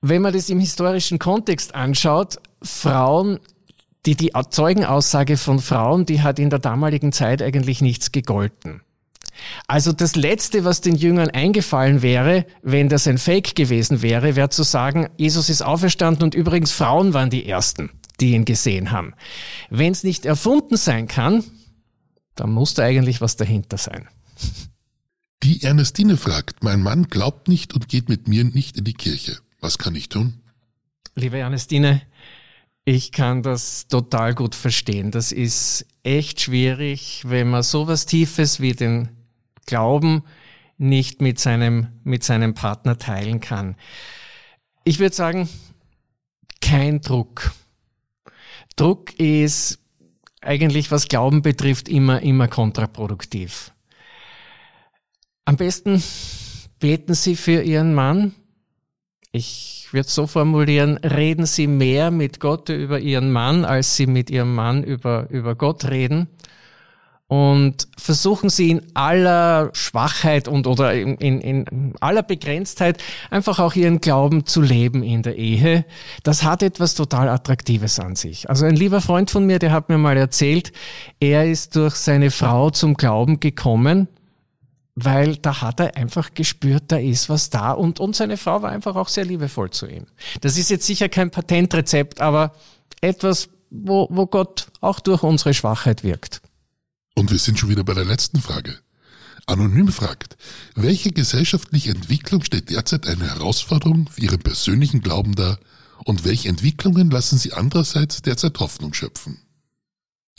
Wenn 0.00 0.22
man 0.22 0.32
das 0.32 0.50
im 0.50 0.60
historischen 0.60 1.18
Kontext 1.18 1.74
anschaut, 1.74 2.38
Frauen, 2.62 3.40
die, 4.06 4.16
die 4.16 4.32
Zeugenaussage 4.50 5.36
von 5.36 5.60
Frauen, 5.60 6.06
die 6.06 6.22
hat 6.22 6.38
in 6.38 6.50
der 6.50 6.58
damaligen 6.58 7.12
Zeit 7.12 7.40
eigentlich 7.40 7.80
nichts 7.80 8.12
gegolten. 8.12 8.82
Also 9.66 9.92
das 9.92 10.16
Letzte, 10.16 10.64
was 10.64 10.80
den 10.80 10.96
Jüngern 10.96 11.30
eingefallen 11.30 12.02
wäre, 12.02 12.46
wenn 12.62 12.88
das 12.88 13.06
ein 13.06 13.18
Fake 13.18 13.54
gewesen 13.54 14.02
wäre, 14.02 14.36
wäre 14.36 14.50
zu 14.50 14.62
sagen, 14.62 15.08
Jesus 15.16 15.48
ist 15.48 15.62
auferstanden 15.62 16.24
und 16.24 16.34
übrigens 16.34 16.72
Frauen 16.72 17.14
waren 17.14 17.30
die 17.30 17.46
Ersten 17.46 17.90
die 18.22 18.32
ihn 18.32 18.44
gesehen 18.44 18.92
haben. 18.92 19.14
Wenn 19.68 19.92
es 19.92 20.04
nicht 20.04 20.24
erfunden 20.24 20.76
sein 20.76 21.08
kann, 21.08 21.44
dann 22.34 22.52
muss 22.52 22.74
da 22.74 22.84
eigentlich 22.84 23.20
was 23.20 23.36
dahinter 23.36 23.76
sein. 23.76 24.08
Die 25.42 25.62
Ernestine 25.62 26.16
fragt, 26.16 26.62
mein 26.62 26.80
Mann 26.80 27.08
glaubt 27.08 27.48
nicht 27.48 27.74
und 27.74 27.88
geht 27.88 28.08
mit 28.08 28.28
mir 28.28 28.44
nicht 28.44 28.78
in 28.78 28.84
die 28.84 28.94
Kirche. 28.94 29.38
Was 29.60 29.76
kann 29.76 29.96
ich 29.96 30.08
tun? 30.08 30.40
Liebe 31.16 31.38
Ernestine, 31.38 32.00
ich 32.84 33.12
kann 33.12 33.42
das 33.42 33.88
total 33.88 34.34
gut 34.34 34.54
verstehen. 34.54 35.10
Das 35.10 35.32
ist 35.32 35.84
echt 36.04 36.40
schwierig, 36.40 37.22
wenn 37.26 37.50
man 37.50 37.62
sowas 37.62 38.06
Tiefes 38.06 38.60
wie 38.60 38.72
den 38.72 39.08
Glauben 39.66 40.22
nicht 40.78 41.20
mit 41.22 41.38
seinem, 41.38 41.88
mit 42.04 42.24
seinem 42.24 42.54
Partner 42.54 42.98
teilen 42.98 43.40
kann. 43.40 43.76
Ich 44.84 44.98
würde 44.98 45.14
sagen, 45.14 45.48
kein 46.60 47.00
Druck. 47.00 47.52
Druck 48.76 49.18
ist 49.18 49.78
eigentlich, 50.40 50.90
was 50.90 51.08
Glauben 51.08 51.42
betrifft, 51.42 51.88
immer, 51.88 52.20
immer 52.22 52.48
kontraproduktiv. 52.48 53.72
Am 55.44 55.56
besten 55.56 56.02
beten 56.80 57.14
Sie 57.14 57.36
für 57.36 57.62
Ihren 57.62 57.94
Mann. 57.94 58.34
Ich 59.30 59.88
würde 59.92 60.08
so 60.08 60.26
formulieren, 60.26 60.96
reden 60.98 61.46
Sie 61.46 61.66
mehr 61.66 62.10
mit 62.10 62.40
Gott 62.40 62.68
über 62.70 62.98
Ihren 62.98 63.30
Mann, 63.30 63.64
als 63.64 63.96
Sie 63.96 64.06
mit 64.06 64.30
Ihrem 64.30 64.54
Mann 64.54 64.82
über, 64.82 65.28
über 65.30 65.54
Gott 65.54 65.84
reden 65.84 66.28
und 67.32 67.88
versuchen 67.96 68.50
sie 68.50 68.72
in 68.72 68.82
aller 68.92 69.70
Schwachheit 69.72 70.48
und 70.48 70.66
oder 70.66 70.92
in, 70.92 71.16
in, 71.16 71.40
in 71.40 71.94
aller 71.98 72.22
Begrenztheit 72.22 73.02
einfach 73.30 73.58
auch 73.58 73.74
ihren 73.74 74.02
Glauben 74.02 74.44
zu 74.44 74.60
leben 74.60 75.02
in 75.02 75.22
der 75.22 75.38
Ehe. 75.38 75.86
Das 76.24 76.42
hat 76.42 76.62
etwas 76.62 76.94
total 76.94 77.30
Attraktives 77.30 77.98
an 77.98 78.16
sich. 78.16 78.50
Also 78.50 78.66
ein 78.66 78.76
lieber 78.76 79.00
Freund 79.00 79.30
von 79.30 79.46
mir, 79.46 79.58
der 79.58 79.72
hat 79.72 79.88
mir 79.88 79.96
mal 79.96 80.18
erzählt, 80.18 80.72
er 81.20 81.50
ist 81.50 81.74
durch 81.74 81.94
seine 81.94 82.30
Frau 82.30 82.68
zum 82.68 82.98
Glauben 82.98 83.40
gekommen, 83.40 84.08
weil 84.94 85.36
da 85.36 85.62
hat 85.62 85.80
er 85.80 85.96
einfach 85.96 86.34
gespürt, 86.34 86.84
da 86.88 86.98
ist 86.98 87.30
was 87.30 87.48
da 87.48 87.72
und, 87.72 87.98
und 87.98 88.14
seine 88.14 88.36
Frau 88.36 88.60
war 88.60 88.70
einfach 88.70 88.94
auch 88.94 89.08
sehr 89.08 89.24
liebevoll 89.24 89.70
zu 89.70 89.86
ihm. 89.86 90.04
Das 90.42 90.58
ist 90.58 90.68
jetzt 90.68 90.86
sicher 90.86 91.08
kein 91.08 91.30
Patentrezept, 91.30 92.20
aber 92.20 92.52
etwas, 93.00 93.48
wo, 93.70 94.06
wo 94.10 94.26
Gott 94.26 94.66
auch 94.82 95.00
durch 95.00 95.22
unsere 95.22 95.54
Schwachheit 95.54 96.04
wirkt. 96.04 96.42
Und 97.14 97.30
wir 97.30 97.38
sind 97.38 97.58
schon 97.58 97.68
wieder 97.68 97.84
bei 97.84 97.94
der 97.94 98.04
letzten 98.04 98.40
Frage. 98.40 98.78
Anonym 99.46 99.88
fragt, 99.88 100.36
welche 100.74 101.10
gesellschaftliche 101.10 101.90
Entwicklung 101.90 102.44
steht 102.44 102.70
derzeit 102.70 103.06
eine 103.06 103.28
Herausforderung 103.28 104.08
für 104.08 104.20
Ihren 104.20 104.38
persönlichen 104.38 105.00
Glauben 105.00 105.34
dar 105.34 105.58
und 106.04 106.24
welche 106.24 106.48
Entwicklungen 106.48 107.10
lassen 107.10 107.38
Sie 107.38 107.52
andererseits 107.52 108.22
derzeit 108.22 108.58
Hoffnung 108.60 108.94
schöpfen? 108.94 109.38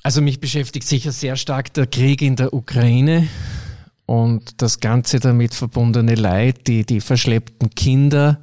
Also 0.04 0.22
mich 0.22 0.40
beschäftigt 0.40 0.88
sicher 0.88 1.12
sehr 1.12 1.36
stark 1.36 1.74
der 1.74 1.88
Krieg 1.88 2.22
in 2.22 2.36
der 2.36 2.54
Ukraine 2.54 3.28
und 4.06 4.62
das 4.62 4.80
ganze 4.80 5.20
damit 5.20 5.54
verbundene 5.54 6.16
Leid, 6.16 6.68
die, 6.68 6.86
die 6.86 7.00
verschleppten 7.00 7.70
Kinder, 7.70 8.43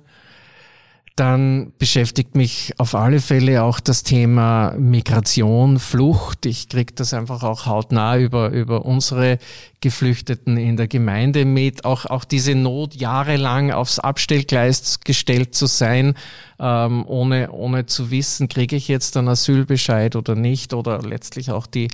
dann 1.21 1.75
beschäftigt 1.79 2.35
mich 2.35 2.73
auf 2.79 2.95
alle 2.95 3.21
Fälle 3.21 3.63
auch 3.63 3.79
das 3.79 4.05
Thema 4.05 4.75
Migration, 4.79 5.79
Flucht. 5.79 6.47
Ich 6.47 6.71
kriege 6.71 6.95
das 6.95 7.13
einfach 7.13 7.43
auch 7.43 7.67
hautnah 7.67 8.17
über, 8.17 8.49
über 8.49 8.87
unsere 8.87 9.39
Geflüchteten 9.83 10.57
in 10.57 10.79
der 10.79 10.89
Gemeinde 10.89 11.45
mit. 11.45 11.85
Auch, 11.85 12.07
auch 12.07 12.25
diese 12.25 12.55
Not, 12.55 12.95
jahrelang 12.95 13.71
aufs 13.71 13.99
Abstellgleis 13.99 15.01
gestellt 15.01 15.55
zu 15.55 15.67
sein, 15.67 16.15
ähm, 16.59 17.05
ohne, 17.07 17.51
ohne 17.53 17.85
zu 17.85 18.11
wissen, 18.11 18.49
kriege 18.49 18.77
ich 18.77 18.89
jetzt 18.89 19.15
einen 19.19 19.29
Asylbescheid 19.29 20.17
oder 20.17 20.35
nicht. 20.35 20.73
Oder 20.73 21.03
letztlich 21.03 21.51
auch 21.51 21.67
die, 21.67 21.89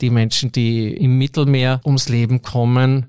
die 0.00 0.10
Menschen, 0.10 0.50
die 0.50 0.92
im 0.96 1.16
Mittelmeer 1.16 1.80
ums 1.84 2.08
Leben 2.08 2.42
kommen. 2.42 3.06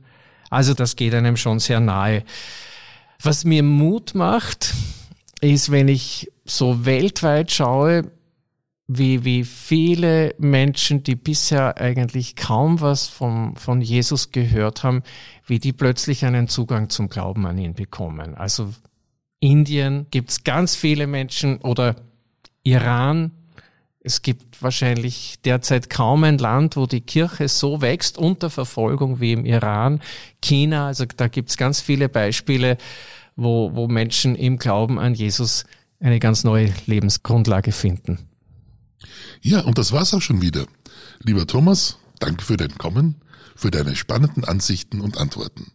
Also 0.51 0.75
das 0.75 0.95
geht 0.95 1.15
einem 1.15 1.37
schon 1.37 1.57
sehr 1.57 1.79
nahe. 1.79 2.23
Was 3.19 3.45
mir 3.45 3.63
Mut 3.63 4.13
macht, 4.13 4.75
ist, 5.45 5.71
wenn 5.71 5.87
ich 5.87 6.31
so 6.43 6.85
weltweit 6.85 7.51
schaue, 7.51 8.11
wie, 8.87 9.23
wie 9.23 9.43
viele 9.43 10.35
Menschen, 10.37 11.03
die 11.03 11.15
bisher 11.15 11.77
eigentlich 11.77 12.35
kaum 12.35 12.81
was 12.81 13.07
vom, 13.07 13.55
von 13.55 13.81
Jesus 13.81 14.31
gehört 14.31 14.83
haben, 14.83 15.01
wie 15.45 15.59
die 15.59 15.73
plötzlich 15.73 16.23
einen 16.23 16.47
Zugang 16.47 16.89
zum 16.89 17.09
Glauben 17.09 17.45
an 17.47 17.57
ihn 17.57 17.73
bekommen. 17.73 18.35
Also 18.35 18.73
Indien 19.39 20.05
gibt's 20.11 20.43
ganz 20.43 20.75
viele 20.75 21.07
Menschen 21.07 21.57
oder 21.57 21.95
Iran. 22.63 23.31
Es 24.01 24.21
gibt 24.21 24.61
wahrscheinlich 24.61 25.41
derzeit 25.43 25.89
kaum 25.89 26.23
ein 26.23 26.37
Land, 26.37 26.77
wo 26.77 26.85
die 26.85 27.01
Kirche 27.01 27.47
so 27.47 27.81
wächst 27.81 28.19
unter 28.19 28.51
Verfolgung 28.51 29.19
wie 29.19 29.33
im 29.33 29.45
Iran. 29.45 29.99
China, 30.43 30.87
also 30.87 31.05
da 31.05 31.27
gibt's 31.27 31.57
ganz 31.57 31.81
viele 31.81 32.07
Beispiele, 32.07 32.77
wo, 33.35 33.75
wo 33.75 33.87
Menschen 33.87 34.35
im 34.35 34.57
Glauben 34.57 34.99
an 34.99 35.13
Jesus 35.13 35.65
eine 35.99 36.19
ganz 36.19 36.43
neue 36.43 36.73
Lebensgrundlage 36.85 37.71
finden. 37.71 38.19
Ja, 39.41 39.61
und 39.61 39.77
das 39.77 39.91
war's 39.91 40.13
auch 40.13 40.21
schon 40.21 40.41
wieder. 40.41 40.65
Lieber 41.19 41.47
Thomas, 41.47 41.97
danke 42.19 42.43
für 42.43 42.57
dein 42.57 42.77
Kommen, 42.77 43.15
für 43.55 43.71
deine 43.71 43.95
spannenden 43.95 44.43
Ansichten 44.43 45.01
und 45.01 45.17
Antworten. 45.17 45.71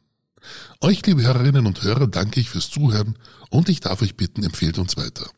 Euch, 0.80 1.04
liebe 1.06 1.22
Hörerinnen 1.22 1.66
und 1.66 1.82
Hörer, 1.82 2.06
danke 2.06 2.40
ich 2.40 2.50
fürs 2.50 2.70
Zuhören 2.70 3.18
und 3.50 3.68
ich 3.68 3.80
darf 3.80 4.02
euch 4.02 4.16
bitten, 4.16 4.42
empfehlt 4.42 4.78
uns 4.78 4.96
weiter. 4.96 5.28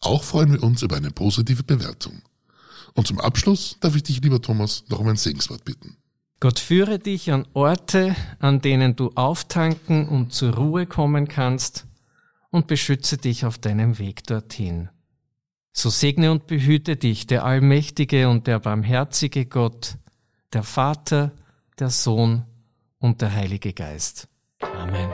Auch 0.00 0.24
freuen 0.24 0.52
wir 0.52 0.62
uns 0.62 0.82
über 0.82 0.96
eine 0.96 1.10
positive 1.10 1.62
Bewertung. 1.62 2.22
Und 2.94 3.06
zum 3.06 3.20
Abschluss 3.20 3.76
darf 3.80 3.94
ich 3.94 4.02
dich, 4.02 4.20
lieber 4.22 4.42
Thomas, 4.42 4.84
noch 4.88 4.98
um 4.98 5.08
ein 5.08 5.16
Segenswort 5.16 5.64
bitten. 5.64 5.97
Gott 6.40 6.60
führe 6.60 7.00
dich 7.00 7.32
an 7.32 7.48
Orte, 7.52 8.14
an 8.38 8.60
denen 8.60 8.94
du 8.94 9.10
auftanken 9.16 10.08
und 10.08 10.32
zur 10.32 10.54
Ruhe 10.54 10.86
kommen 10.86 11.26
kannst 11.26 11.86
und 12.50 12.68
beschütze 12.68 13.18
dich 13.18 13.44
auf 13.44 13.58
deinem 13.58 13.98
Weg 13.98 14.22
dorthin. 14.24 14.88
So 15.72 15.90
segne 15.90 16.30
und 16.30 16.46
behüte 16.46 16.96
dich 16.96 17.26
der 17.26 17.44
allmächtige 17.44 18.28
und 18.28 18.46
der 18.46 18.60
barmherzige 18.60 19.46
Gott, 19.46 19.96
der 20.52 20.62
Vater, 20.62 21.32
der 21.80 21.90
Sohn 21.90 22.44
und 23.00 23.20
der 23.20 23.32
Heilige 23.32 23.72
Geist. 23.72 24.28
Amen. 24.60 25.10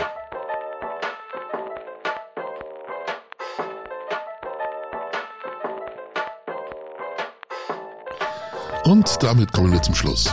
Und 8.84 9.22
damit 9.22 9.50
kommen 9.52 9.72
wir 9.72 9.80
zum 9.80 9.94
Schluss. 9.94 10.30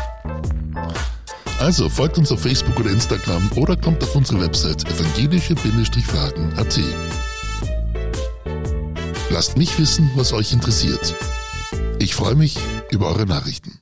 Also 1.61 1.89
folgt 1.89 2.17
uns 2.17 2.31
auf 2.31 2.41
Facebook 2.41 2.79
oder 2.79 2.89
Instagram 2.89 3.51
oder 3.55 3.77
kommt 3.77 4.01
auf 4.01 4.15
unsere 4.15 4.41
Website 4.41 4.83
evangelische-fragen.at. 4.89 6.79
Lasst 9.29 9.57
mich 9.57 9.77
wissen, 9.77 10.09
was 10.15 10.33
euch 10.33 10.53
interessiert. 10.53 11.13
Ich 11.99 12.15
freue 12.15 12.33
mich 12.33 12.57
über 12.89 13.09
eure 13.09 13.27
Nachrichten. 13.27 13.80